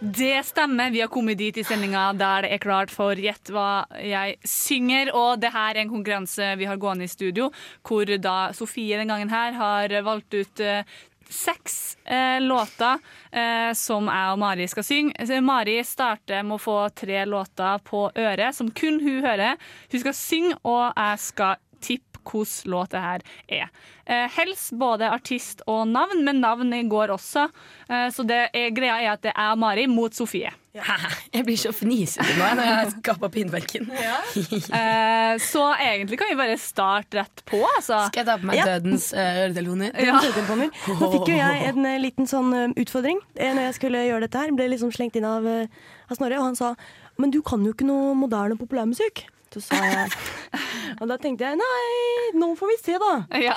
[0.00, 0.90] Det stemmer.
[0.90, 5.10] Vi har kommet dit i sendinga der det er klart for Gjett hva jeg synger.
[5.12, 7.50] Og det her er en konkurranse vi har gående i studio,
[7.84, 10.88] hvor da Sofie den gangen her har valgt ut eh,
[11.30, 12.98] seks eh, låter
[13.32, 15.40] eh, som jeg og Mari skal synge.
[15.44, 19.58] Mari starter med å få tre låter på øret som kun hun hører.
[19.92, 23.70] Hun skal synge, og jeg skal tippe hvilken låt det her er.
[24.10, 27.46] Eh, helst både artist og navn, men navn går også.
[27.86, 30.50] Eh, så det er, greia er at det er Mari mot Sofie.
[31.34, 33.88] Jeg blir så fnisete nå når jeg skal på pinnbenken.
[34.80, 37.58] Eh, så egentlig kan vi bare starte rett på.
[37.76, 38.00] Altså.
[38.08, 39.92] Skal jeg ta på meg dødens uh, øredeloner?
[40.02, 40.16] Ja.
[40.18, 44.54] Nå fikk jo jeg en liten sånn utfordring når jeg skulle gjøre dette her.
[44.56, 46.72] Ble liksom slengt inn av, av Snorre, og han sa
[47.20, 49.26] men du kan jo ikke noe moderne populærmusikk.
[49.50, 50.12] Så sa jeg
[51.00, 51.86] Og da tenkte jeg nei,
[52.38, 53.14] nå får vi se, da.
[53.42, 53.56] Ja.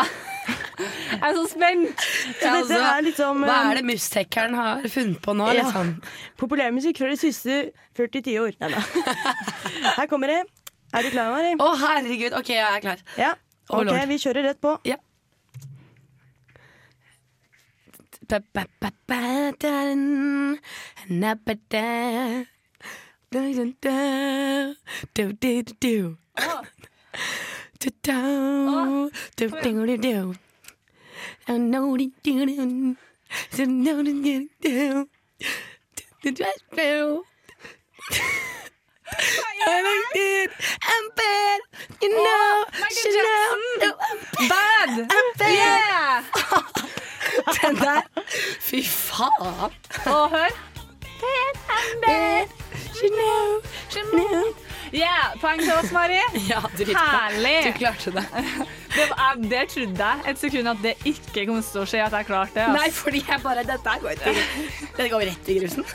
[0.80, 2.03] Jeg er så spent.
[2.39, 5.47] Så altså, er liksom Hva er det mustekkeren har funnet på nå?
[5.53, 5.61] Ja.
[5.61, 5.93] Liksom?
[6.41, 7.61] Populærmusikk fra de siste
[7.99, 8.59] 40 tiår.
[8.63, 8.84] Nei da.
[9.99, 10.41] Her kommer det.
[10.93, 11.55] Er du klar, Mari?
[11.57, 12.36] Å, herregud.
[12.38, 13.01] OK, jeg er klar.
[13.17, 13.32] Ja.
[13.69, 14.07] Ok, lord.
[14.11, 14.76] vi kjører rett på.
[14.86, 14.99] Ja.
[40.93, 41.59] I'm bad,
[42.01, 43.93] you know, She know,
[44.49, 44.89] Bad!
[44.89, 45.53] I'm bad.
[45.53, 46.24] Yeah!
[47.61, 48.01] Den der,
[48.59, 49.71] fy faen.
[50.05, 50.74] Og hør.
[54.93, 56.19] Yeah, poeng til oss, Mari.
[56.51, 56.59] Ja.
[56.69, 57.55] Herlig.
[57.65, 58.25] Du klarte det.
[58.93, 62.13] Det, var- det trodde jeg et sekund at det ikke kom til å skje at
[62.13, 62.67] jeg klarte det.
[62.67, 62.77] Altså.
[62.77, 64.37] Nei, fordi jeg bare Dette går til
[64.99, 65.87] dette går rett i grusen.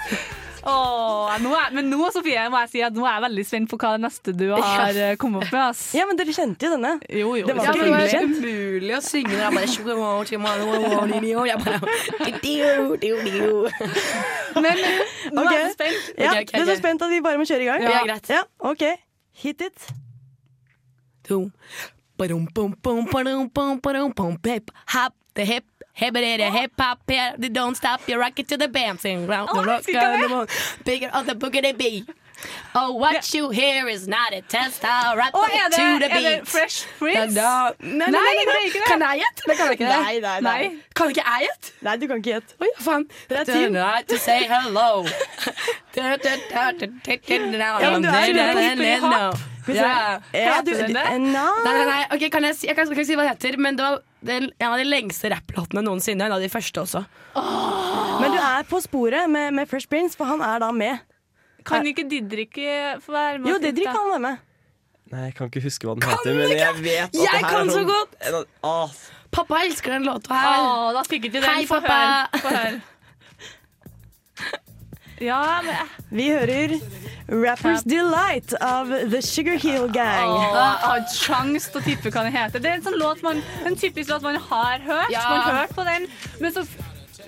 [0.69, 3.71] Åh, nå er, men nå Sofie, må jeg si at nå er jeg veldig spent
[3.71, 5.63] på hva det neste du har eh, kommet opp med.
[5.69, 5.83] Ass.
[5.97, 6.93] Ja, men dere kjente jo denne.
[7.09, 7.47] Jo, jo.
[7.49, 8.39] Det var Ja, det var kjent.
[8.43, 9.69] umulig å synge når jeg bare
[14.59, 14.81] Men
[15.35, 16.11] nå er jeg spent.
[16.19, 16.55] Ja, okay, okay.
[16.55, 17.85] Du er så spent at vi bare må kjøre i gang?
[17.85, 18.33] Ja, greit.
[18.33, 18.85] Ja, ok.
[19.43, 19.89] Hit it.
[21.29, 21.45] To.
[22.19, 25.65] Ba-dum, bum, bum, ba-dum, bum, ba-dum, bum, hip, hop, the hip,
[25.99, 29.27] hip, it, hip, hop, here, they don't stop, you rock it to the band sing
[29.27, 30.47] round the rock, jeg the moon,
[30.85, 32.05] bigger on the boogity bee.
[32.75, 36.25] Oh, what you hear is not a test, I'll rap oh, it to the beat.
[36.25, 36.49] er det.
[36.49, 37.35] Fresh Prince?
[37.35, 37.75] Da, da.
[37.81, 38.71] Nei, nei, Nei, nei, det nei.
[38.73, 38.83] det.
[38.87, 39.43] Kan jeg gjette?
[39.45, 39.99] Eller kan jeg ikke det?
[40.05, 40.69] Nei, nei, nei.
[40.69, 40.83] Nei.
[40.95, 41.73] Kan ikke jeg gjette?
[41.83, 42.55] Nei, du kan ikke gjette.
[42.63, 43.09] Oi, faen.
[43.29, 43.67] Det er tid.
[43.67, 45.05] Tonight to say hello.
[45.97, 48.27] Ja, men du er
[48.95, 49.83] jo på se.
[49.83, 50.21] Ja.
[50.33, 50.89] Ja, du, det?
[50.89, 51.19] nei.
[51.19, 52.03] Nei, nei.
[52.15, 54.01] Ok, kan jeg, si, jeg kan, kan ikke si hva det heter, men det var
[54.27, 56.27] en av de lengste rapplåtene noensinne.
[56.27, 57.05] En av de første også.
[58.19, 60.99] Men du er på sporet med, med Fresh Prince, for han er da med.
[61.69, 63.51] Kan ikke Didrik eh, få være med?
[63.53, 63.59] Jo.
[63.63, 64.45] Didrik kan være med.
[65.13, 67.47] Nei, jeg kan ikke huske hva den heter, men jeg vet at Jeg det her
[67.49, 68.17] kan er så sånn godt!
[68.29, 68.99] en av- ah,
[69.33, 70.61] Pappa elsker den låta her.
[70.65, 71.49] Å, da fikk ikke den.
[71.49, 71.97] Hei, pappa.
[72.41, 72.81] Få høre.
[75.21, 75.75] Ja, men
[76.11, 76.75] Vi hører
[77.29, 80.31] Rappers Delight av The Sugar Hill Gang.
[80.33, 82.63] Jeg har sjans til å tippe hva den heter.
[82.63, 85.11] Det er en sånn låt man, en typisk låt man har hørt.
[85.13, 85.25] Ja.
[85.29, 86.07] Man har hørt på den,
[86.41, 86.65] men så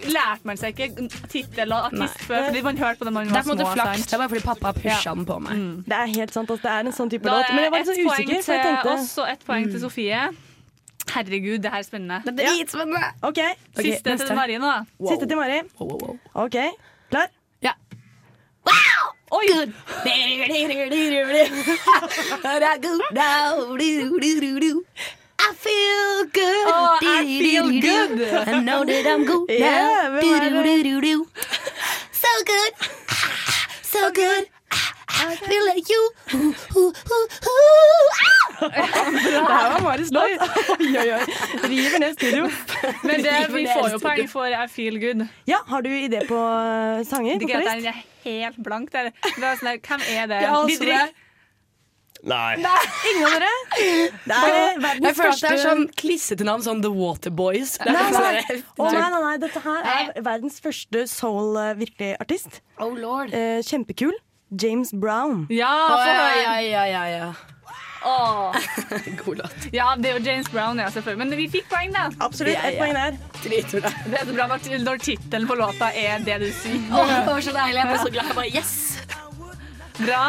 [0.09, 3.35] lærte man seg ikke tittel og artist før, fordi man hørte på den da man
[3.35, 4.07] var små Det er flaks.
[4.07, 5.65] Det er bare fordi pappa pusha den på meg.
[5.91, 6.53] Det er helt sant.
[6.55, 7.51] Altså, det er en sånn type Da låt.
[7.53, 10.23] Men jeg var litt sånn usikker, Så jeg tenkte oss og ett poeng til Sofie.
[11.11, 12.21] Herregud, det her er spennende.
[12.25, 13.11] Det er dritspennende.
[13.27, 14.73] Okay, Siste til Marie nå.
[15.11, 15.61] siste til Mari.
[15.81, 16.45] Wow, wow, wow.
[16.47, 16.55] OK?
[16.55, 16.71] Ja.
[19.33, 19.47] Oi!
[19.47, 19.73] Good.
[25.39, 26.67] I feel good.
[26.69, 28.21] Oh, I feel good.
[28.49, 30.21] I know that I'm good Yeah, now.
[32.13, 32.73] So good.
[33.83, 34.49] So good.
[35.11, 36.03] I feel like you.
[38.61, 38.73] Det
[39.49, 40.43] her var Maris låt.
[40.81, 41.25] Oi, oi, oi.
[41.69, 42.49] River ned studio.
[43.09, 45.27] Men det, vi får jo poeng for I feel good.
[45.49, 47.39] Ja, Har du idé på uh, sanger?
[47.41, 48.93] Det er er helt blankt.
[48.93, 49.11] der.
[49.25, 50.41] Det er sånn Hvem er det?
[50.45, 50.95] Ja, altså, Didrik?
[50.95, 51.29] det-
[52.29, 52.53] Nei.
[52.61, 53.53] Ingen av dere?
[53.73, 57.79] Det er Jeg verdens føler at det er første sånn klissete navn, sånn The Waterboys.
[57.81, 58.59] Er Nei, sånn nei.
[58.77, 62.61] Oh, nei, nei, nei, dette her er verdens første soul-virkelig artist.
[62.77, 63.33] Oh lord.
[63.33, 64.13] Eh, kjempekul.
[64.51, 65.47] James Brown.
[65.51, 66.43] Ja, få ja, høre.
[66.43, 67.33] ja, ja, ja, ja.
[69.25, 69.57] God låt.
[69.73, 71.27] Ja, det er jo James Brown, ja, selvfølgelig.
[71.27, 72.09] Men vi fikk poeng, da.
[72.19, 72.57] Absolutt.
[72.65, 73.19] Ett poeng der.
[73.45, 73.93] Dritbra.
[74.07, 76.81] Det er så bra når, når tittelen på låta er det du sier.
[76.91, 77.79] Åh, det var så deilig.
[77.83, 78.33] Jeg ble så glad.
[78.33, 78.75] Jeg bare yes!
[80.01, 80.25] Bra.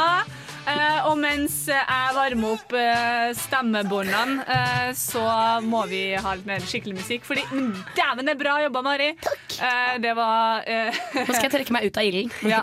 [0.61, 5.23] Eh, og mens jeg varmer opp eh, stemmebåndene, eh, så
[5.65, 7.25] må vi ha litt mer skikkelig musikk.
[7.27, 9.09] Fordi men dæven, det er bra jobba, Mari.
[9.11, 12.33] Eh, det var Nå skal jeg trekke meg ut av ilden.
[12.53, 12.61] ja.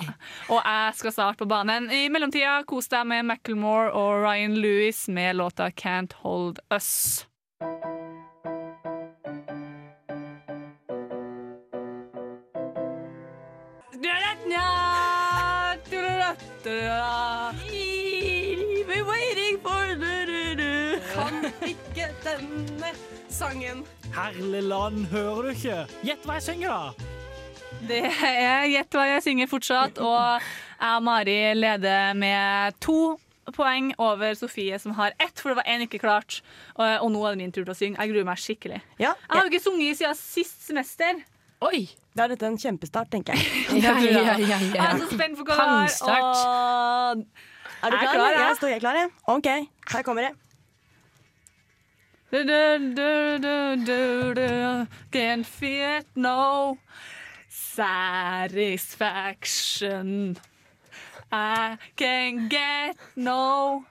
[0.49, 1.91] Og jeg skal starte på banen.
[1.91, 7.25] I mellomtida, kos deg med Macclemore og Ryan Lewis med låta 'Can't Hold Us'.
[16.65, 17.38] We're
[22.29, 22.91] denne
[23.33, 23.85] sangen.
[24.15, 25.79] Herlig land, hører du ikke?
[26.07, 27.09] Gjett hva jeg synger, da.
[27.89, 30.43] Det er Gjett hva jeg synger fortsatt, og
[30.81, 33.17] jeg og Mari leder med to
[33.55, 36.41] poeng over Sofie, som har ett, for det var én ikke klart.
[36.77, 37.97] Og, og nå er det min tur til å synge.
[38.03, 38.81] Jeg gruer meg skikkelig.
[39.01, 41.23] Ja, Jeg har jo ikke sunget siden sist semester.
[41.65, 41.87] Oi!
[42.15, 43.47] Da er dette en kjempestart, tenker jeg.
[43.85, 44.59] Ja, ja, ja, ja.
[44.59, 46.19] Jeg er så spent på hva det er.
[46.19, 47.25] Og-
[47.79, 48.15] Er du Jeg er klar?
[48.19, 48.45] klar, ja.
[48.51, 49.11] Jeg står helt klar, jeg.
[49.31, 49.49] OK,
[49.95, 50.33] her kommer det.
[52.31, 52.45] Du,
[55.13, 56.79] Can't feel no
[57.49, 60.37] satisfaction.
[61.33, 63.87] I can get no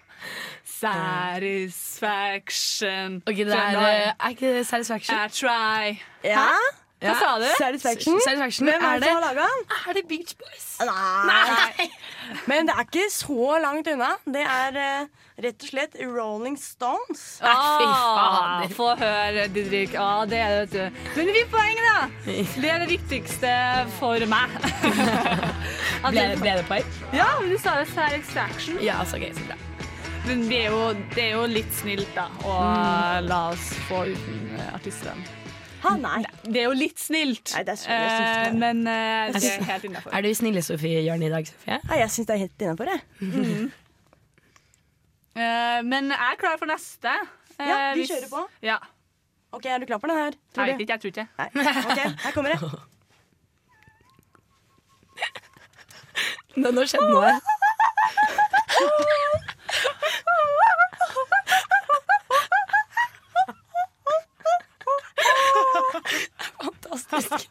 [0.63, 3.23] satisfaction.
[3.27, 5.17] Okay, det er, eh, er ikke det Satisfaction?
[5.25, 5.99] I try.
[6.23, 6.47] Ja.
[6.97, 7.45] Hva sa du?
[7.59, 8.15] Satisfaction.
[8.25, 8.65] Satisfaction.
[8.71, 9.65] Hvem er det det- som har laga den?
[9.89, 10.65] Er det Beach Boys?
[10.81, 11.89] Nei.
[12.49, 14.09] Men det er ikke så langt unna.
[14.25, 15.07] Det er uh,
[15.45, 17.21] rett og slett Rolling Stones.
[17.45, 18.73] Åh, fy faen.
[18.79, 19.93] få høre, Didrik.
[19.95, 20.99] Ah, det er det, vet du.
[21.19, 21.99] Men vi får poeng, da!
[22.25, 23.53] Det er det viktigste
[23.99, 24.57] for meg.
[26.07, 26.91] Ble, det- ble det poeng?
[27.13, 28.81] Ja, men du sa det satisfaction.
[28.81, 29.33] Ja, så gøy.
[29.37, 29.55] Så bra.
[30.27, 32.57] Men det er jo, det er jo litt snilt, da, å
[33.23, 34.73] la oss få uten eh,
[35.87, 36.19] Ha, nei.
[36.43, 39.63] Det er jo litt snilt, Nei, det er så- synes eh, men eh, det er
[39.71, 40.11] helt innafor.
[40.17, 41.77] Er du snille Sofie Jørn i dag, Sofie?
[41.87, 43.01] Nei, jeg syns det er helt innafor, jeg.
[45.37, 47.11] Eh, men jeg er klar for neste.
[47.59, 48.41] Eh, Ja, vi hvis- kjører på.
[48.65, 48.77] Ja.
[49.53, 50.31] OK, er du klar for den her?
[50.53, 50.71] Tror Jeg du?
[50.77, 51.27] vet ikke, jeg tror ikke.
[51.37, 51.49] Nei.
[51.91, 52.59] OK, her kommer det.
[56.57, 57.31] Nå, nå skjedde noe.
[66.65, 67.49] Fantastisk.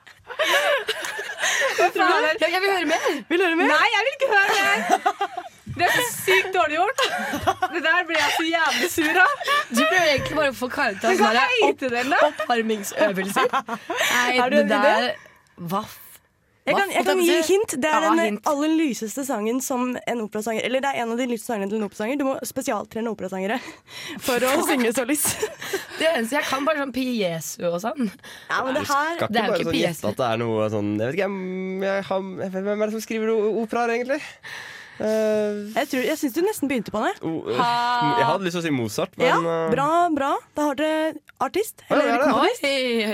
[1.76, 3.04] Ja, jeg vil høre mer.
[3.28, 3.70] Vil du høre mer?
[3.72, 5.44] Nei, jeg vil ikke høre mer!
[5.76, 7.02] Det er så sykt dårlig gjort.
[7.74, 9.34] Det der ble jeg så jævlig sur av.
[9.68, 12.20] Du prøver egentlig bare å få Kari til å ha da?
[12.30, 13.50] oppvarmingsøvelser.
[14.14, 15.08] Nei, det der?
[15.68, 15.82] Hva.
[16.66, 17.74] Jeg kan, jeg kan gi hint.
[17.78, 18.46] Det er Ja, den hint.
[18.50, 21.78] aller lyseste sangen som en operasanger Eller det er en av de lyseste sangene til
[21.78, 22.18] en operasanger.
[22.18, 23.60] Du må spesialtrene operasangere
[24.26, 25.36] for å synge så lyst.
[26.00, 28.10] Det eneste jeg kan, bare sånn Piesu og sånn.
[28.50, 30.40] Ja, men det her Skal Det er ikke bare ikke sånn gjette at det er
[30.42, 34.18] noe sånn Jeg vet ikke, jeg, jeg, jeg, hvem er det som skriver operaer, egentlig?
[34.96, 37.10] Eh, Jeg, tror- jeg syns du nesten begynte på det.
[37.20, 40.30] Uh, uh, jeg hadde lyst til å si Mozart, men Ja, eh, bra, bra.
[40.56, 41.12] Da har dere
[41.44, 41.82] artist.
[41.90, 42.22] Ja, det er Eller det.
[42.32, 42.64] komponist.
[42.64, 43.12] eh,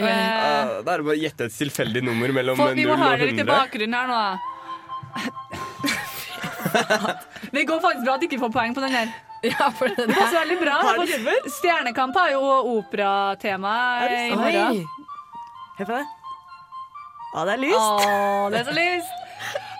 [0.86, 3.26] Da er det bare å gjette et tilfeldig nummer mellom Folk, vi må og høre
[3.26, 4.38] litt i bakgrunnen her nå.
[7.52, 9.08] Det går faktisk bra at du ikke får poeng på den her.
[9.42, 10.76] Ja, for den Det passer veldig bra.
[10.86, 10.94] Har
[11.58, 12.38] Stjernekamp har jo
[12.78, 13.72] operatema
[14.06, 14.86] i morgen.
[15.80, 16.06] Hør på det.
[17.34, 17.80] Å, det er lyst.
[17.80, 17.82] Å,
[18.54, 19.10] det er så lyst!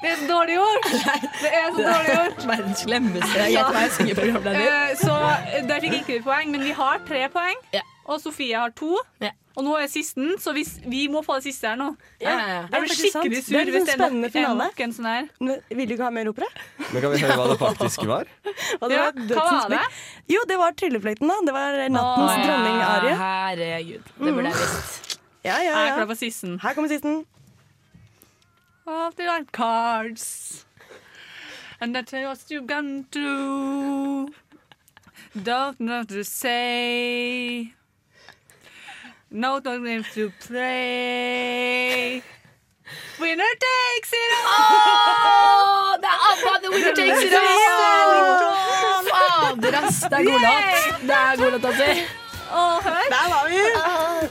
[0.03, 0.89] Det er så dårlig gjort!
[1.43, 2.41] Det er så dårlig gjort.
[2.51, 4.65] Verdens slemmeste Gjett hva jeg synger programleder.
[4.67, 7.61] Eh, Så eh, der fikk ikke vi poeng, men vi har tre poeng.
[7.77, 7.85] Ja.
[8.11, 8.97] Og Sofie har to.
[9.23, 9.31] Ja.
[9.53, 11.91] Og nå er sisten, så hvis, vi må få det siste her nå.
[12.23, 12.61] Ja, ja, ja.
[12.73, 14.69] Jeg blir skikkelig Det sur er hvis det er nok, spennende er finale.
[14.87, 15.27] en sånn her.
[15.45, 16.49] Men Vil du ikke ha mer opera?
[16.89, 18.31] Men kan vi høre hva det faktisk var?
[18.81, 19.83] Og det var hva var det?
[20.33, 21.37] Jo, det var Tryllefløyten, da.
[21.51, 22.49] Det var nattens Å, ja.
[22.49, 23.15] dronning-arie.
[23.21, 24.09] Herregud.
[24.25, 25.19] Det burde jeg visst.
[25.45, 25.95] Ja, ja, Jeg er ja.
[26.01, 26.57] klar for sisten.
[26.65, 27.21] Her kommer sisten.
[28.87, 30.65] Of the like cards
[31.81, 34.29] And that's what you gonna do
[35.41, 37.73] Don't know to say
[39.31, 42.23] No, don't have to play
[43.21, 48.53] Winner takes it all det er ABBA, The Winner Takes It All!
[49.63, 50.01] Fader, ass.
[50.01, 51.01] Det er god låt.
[51.03, 51.85] Det er god låt, altså.
[53.15, 53.61] Der var vi!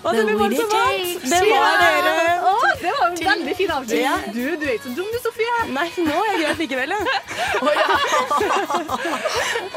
[0.04, 1.24] Og The så vi var så vant.
[1.32, 2.31] Det var dere.
[3.26, 4.16] Veldig fin avslutning Ja.
[4.34, 7.02] Du, du er ikke så dum du, Sofie Nei, nå er jeg greit likevel, ja.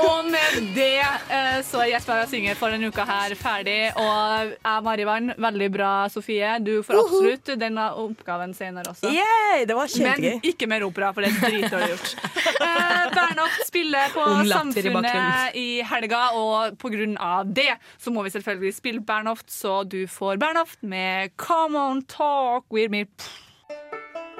[0.05, 3.77] Og med det eh, så er Gjett hva jeg synger for denne uka her ferdig.
[4.01, 6.55] Og jeg, Marivann, veldig bra, Sofie.
[6.65, 9.13] Du får absolutt denne oppgaven senere også.
[9.15, 10.31] Yay, det var kjempegøy.
[10.41, 12.15] Men ikke mer opera, for det er dritdårlig gjort.
[12.65, 14.49] Eh, Bernaft spiller på i.
[14.51, 17.71] Samfunnet i helga, og på grunn av det
[18.03, 22.91] så må vi selvfølgelig spille Bernhoft, så du får Bernhoft med Come On Talk We're
[22.93, 23.05] Me.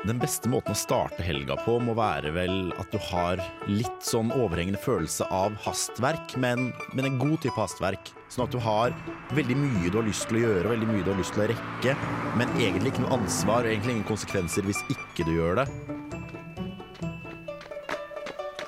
[0.05, 3.41] Den beste måten å starte helga på må være vel at du har
[3.71, 8.11] litt sånn overhengende følelse av hastverk, men, men en god type hastverk.
[8.29, 8.93] Sånn at du har
[9.33, 11.49] veldig mye du har lyst til å gjøre, veldig mye du har lyst til å
[11.55, 11.97] rekke,
[12.37, 15.69] men egentlig ikke noe ansvar og egentlig ingen konsekvenser hvis ikke du gjør det.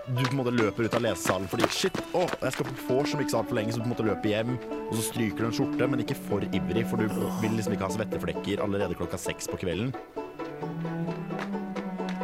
[0.07, 3.12] Du på en måte løper ut av lesesalen fordi shit, å, jeg skal på vors
[3.12, 4.57] om ikke så altfor lenge, så du på en måte løper hjem,
[4.87, 7.12] og så stryker du en skjorte, men ikke for ivrig, for du
[7.45, 9.93] vil liksom ikke ha svetteflekker allerede klokka seks på kvelden.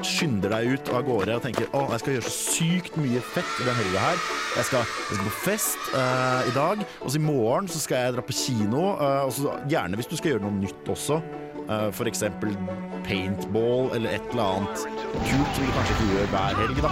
[0.07, 3.53] Skynder deg ut av gårde og tenker å, jeg skal gjøre så sykt mye fett
[3.63, 4.25] i den helga her.
[4.57, 8.05] Jeg skal, jeg skal på fest uh, i dag, og så i morgen så skal
[8.05, 8.83] jeg dra på kino.
[9.01, 11.21] Uh, og så Gjerne hvis du skal gjøre noe nytt også.
[11.63, 12.51] Uh, for eksempel
[13.07, 14.77] paintball eller et eller annet
[15.23, 16.79] kult som du kanskje ikke gjør hver helg.
[16.83, 16.91] da.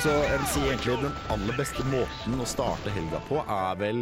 [0.00, 3.98] Så jeg vil si egentlig den aller beste måten å starte helga på, er vel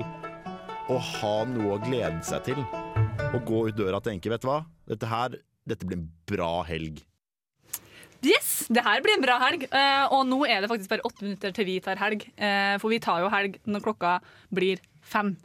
[0.88, 2.62] å ha noe å glede seg til.
[3.28, 5.36] Å gå ut døra og tenke, vet du hva, dette her,
[5.68, 7.02] dette blir en bra helg.
[8.24, 9.68] Yes, det her blir en bra helg.
[9.70, 12.24] Uh, og nå er det faktisk bare åtte minutter til vi tar helg.
[12.40, 14.16] Uh, for vi tar jo helg når klokka
[14.54, 15.36] blir fem.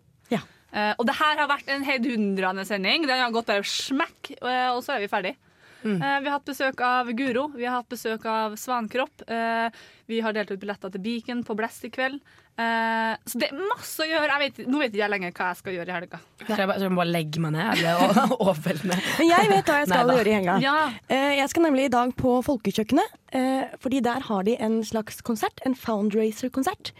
[0.74, 3.06] Eh, og det her har vært en heidundrende sending.
[3.06, 5.36] Den har gått bare smekk, og så er vi ferdig.
[5.84, 5.97] Mm.
[6.01, 9.25] Eh, vi har hatt besøk av Guro, vi har hatt besøk av Svankropp.
[9.27, 9.69] Eh,
[10.07, 12.19] vi har delt ut billetter til Beacon på Blest i kveld.
[12.53, 14.29] Eh, så det er masse å gjøre.
[14.36, 16.19] Jeg vet, nå vet ikke jeg lenger hva jeg skal gjøre i helga.
[16.43, 17.71] Så jeg bare, skal jeg bare legge meg ned?
[17.79, 18.99] Eller overveldende?
[19.17, 20.17] Men jeg vet hva jeg skal Neida.
[20.19, 20.57] gjøre i helga.
[20.61, 20.75] Ja.
[21.09, 25.19] Eh, Jeg skal nemlig i dag på Folkekjøkkenet, eh, fordi der har de en slags
[25.25, 26.93] konsert, en foundracer-konsert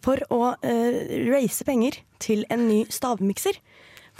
[0.00, 3.58] for å eh, raise penger til en ny stavmikser.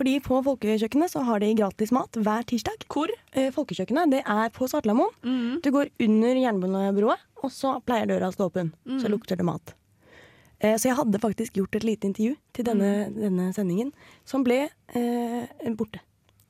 [0.01, 2.86] Fordi på Folkekjøkkenet så har de gratis mat hver tirsdag.
[2.88, 3.11] Hvor?
[3.36, 5.61] Eh, Folkekjøkkenet det er på Svartlamoen.
[5.61, 8.72] Du går under Jernbanebroa, og så pleier døra å stå åpen.
[8.88, 9.12] Så Mm.
[9.12, 9.74] lukter det mat.
[10.62, 13.92] Eh, Så jeg hadde faktisk gjort et lite intervju til denne, denne sendingen,
[14.24, 15.46] som ble eh,
[15.76, 16.01] borte.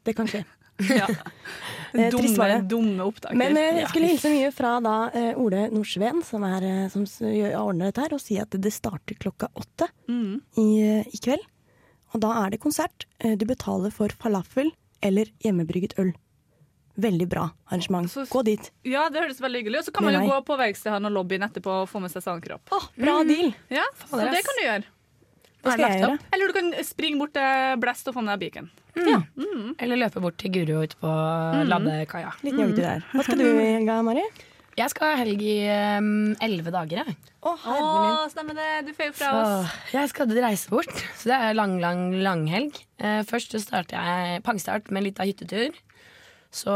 [0.05, 0.45] Det kan skje.
[0.81, 1.07] Ja.
[1.93, 3.37] Eh, Dumme, dumme opptaker.
[3.37, 8.15] Men jeg skulle hilse mye fra da Ole Nordsveen, som, er, som ordner dette her,
[8.15, 10.41] og si at det starter klokka åtte Mm.
[10.57, 10.69] i,
[11.05, 11.45] i kveld.
[12.15, 13.07] Og da er det konsert.
[13.21, 16.13] Eh, Du betaler for falafel eller hjemmebrygget øl.
[17.01, 18.11] Veldig bra arrangement.
[18.29, 18.71] Gå dit.
[18.85, 19.89] Ja, det høres veldig hyggelig ut.
[19.89, 22.67] Så kan man jo gå på verkstedet og lobbyen etterpå og få med seg sandkropp.
[22.99, 23.55] Bra deal.
[23.73, 24.85] Ja, så Fader, det kan du gjøre.
[25.61, 26.19] Hva skal jeg gjøre?
[26.35, 28.71] Eller du kan springe bort til Blest og få med deg Beacon.
[28.97, 29.21] Ja.
[29.79, 31.11] Eller løpe bort til Guro ute på
[31.71, 32.33] ladekaia.
[32.45, 32.73] Litt mm.
[32.77, 33.05] der.
[33.13, 34.25] Hva skal du gjøre, Mari?
[34.79, 35.57] Jeg skal ha helg i
[35.99, 37.17] um, elleve dager, jeg.
[37.43, 37.75] Å, Å,
[38.31, 38.69] stemmer det.
[38.87, 39.75] Du får jo fra Så oss.
[39.97, 41.03] jeg skal reise bort.
[41.19, 42.79] Så det er lang, lang, langhelg.
[43.03, 45.79] Eh, først så starter jeg pangstart med en liten hyttetur.
[46.55, 46.75] Så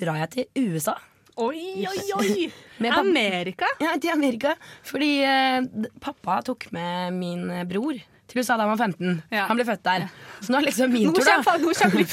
[0.00, 0.96] drar jeg til USA.
[1.40, 2.46] Oi, oi, oi!
[2.82, 3.68] Med Amerika?
[3.80, 4.54] Ja, til Amerika.
[4.86, 8.00] Fordi eh, pappa tok med min bror
[8.30, 9.22] til USA da han var 15.
[9.50, 10.04] Han ble født der.
[10.40, 11.56] Så nå er det liksom min Nå tur, da.
[11.60, 12.04] nå kommer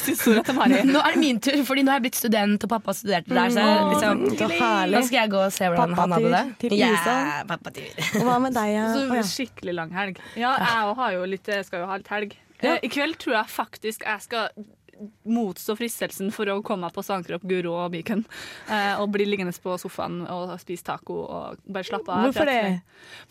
[0.47, 0.79] til Mari.
[0.93, 3.53] Nå er det min tur, fordi nå har jeg blitt student, og pappa studerte der.
[3.53, 4.95] Så, Mm, liksom, så herlig.
[4.97, 6.41] nå skal jeg gå og se hvordan han hadde det.
[6.47, 7.15] Pappatur til Ja, USA.
[7.47, 8.01] pappatur.
[8.25, 8.73] Hva med deg?
[8.73, 8.87] ja?
[8.97, 9.21] Så ja.
[9.31, 10.19] skikkelig lang helg.
[10.35, 12.35] Ja, jeg har jo litt, skal jo ha litt helg.
[12.59, 14.49] Eh, I kveld tror jeg faktisk jeg skal
[15.27, 18.25] motstå fristelsen for å komme på Sandkropp, Guro og Myken
[18.67, 22.27] Eh, og bli liggende på sofaen og spise taco og bare slappe av.
[22.27, 22.81] Hvorfor det?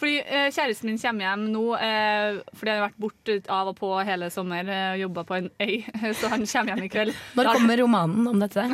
[0.01, 3.77] Fordi eh, kjæresten min kommer hjem nå, eh, fordi han har vært borte av og
[3.79, 5.75] på hele sommer og uh, jobba på en øy,
[6.19, 7.21] så han kommer hjem i kveld.
[7.39, 8.65] Når kommer romanen om dette?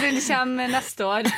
[0.00, 1.28] Den kommer neste år.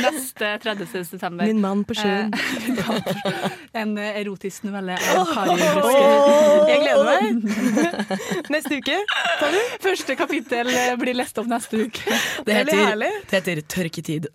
[0.00, 0.86] Neste 30.
[1.04, 1.46] september.
[1.46, 2.30] Min mann på sjøen.
[2.30, 3.48] Eh,
[3.80, 7.24] en eh, erotisk novelle av Kari åh, Jeg gleder meg.
[8.52, 8.98] Neste uke?
[9.80, 12.18] Første kapittel eh, blir lest opp neste uke.
[12.46, 14.28] Det heter, det heter Tørketid.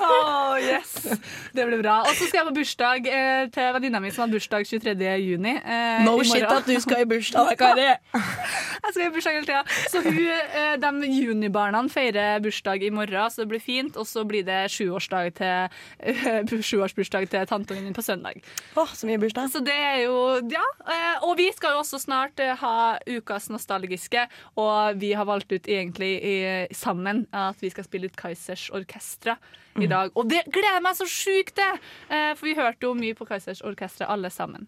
[0.00, 0.89] oh, yes.
[1.56, 2.00] Det blir bra.
[2.06, 4.94] Og så skal jeg på bursdag eh, til venninna mi som har bursdag 23.
[5.24, 5.54] juni.
[5.58, 7.86] eh, No shit at du skal i bursdag, Kari.
[7.90, 9.62] Jeg skal i bursdag hele tida.
[9.92, 13.96] Så hun, eh, de junibarna feirer bursdag i morgen, så det blir fint.
[14.00, 18.40] Og så blir det sjuårsdag til, eh, sjuårsbursdag til tanteungen min på søndag.
[18.76, 19.50] Åh, så mye bursdag.
[19.52, 20.16] Så det er jo
[20.50, 20.64] Ja.
[20.86, 24.26] eh, Og vi skal jo også snart eh, ha ukas nostalgiske,
[24.56, 29.36] og vi har valgt ut egentlig i, sammen at vi skal spille ut Kaizers Orkestra
[29.78, 30.10] i dag.
[30.18, 31.78] Og det gleder jeg meg så sjukt til!
[32.10, 34.66] Eh, For vi hørte jo mye på Kaizers Orkestra alle sammen.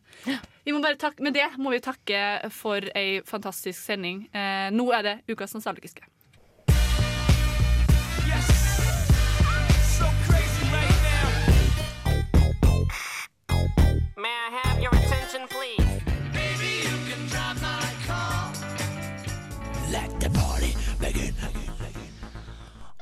[0.65, 4.29] Vi må bare takke, med det må vi takke for ei fantastisk sending.
[4.35, 6.07] Eh, Nå er det ukas nostalgiske.
[14.17, 15.83] May I have your attention, please?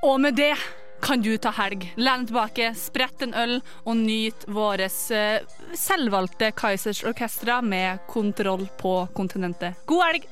[0.02, 0.54] Og med det
[1.02, 1.86] kan du ta helg.
[1.96, 5.40] Lene tilbake, sprett en øl og nyt våres eh,
[5.76, 9.80] selvvalgte Kaizers Orkestra med kontroll på kontinentet.
[9.86, 10.30] God helg!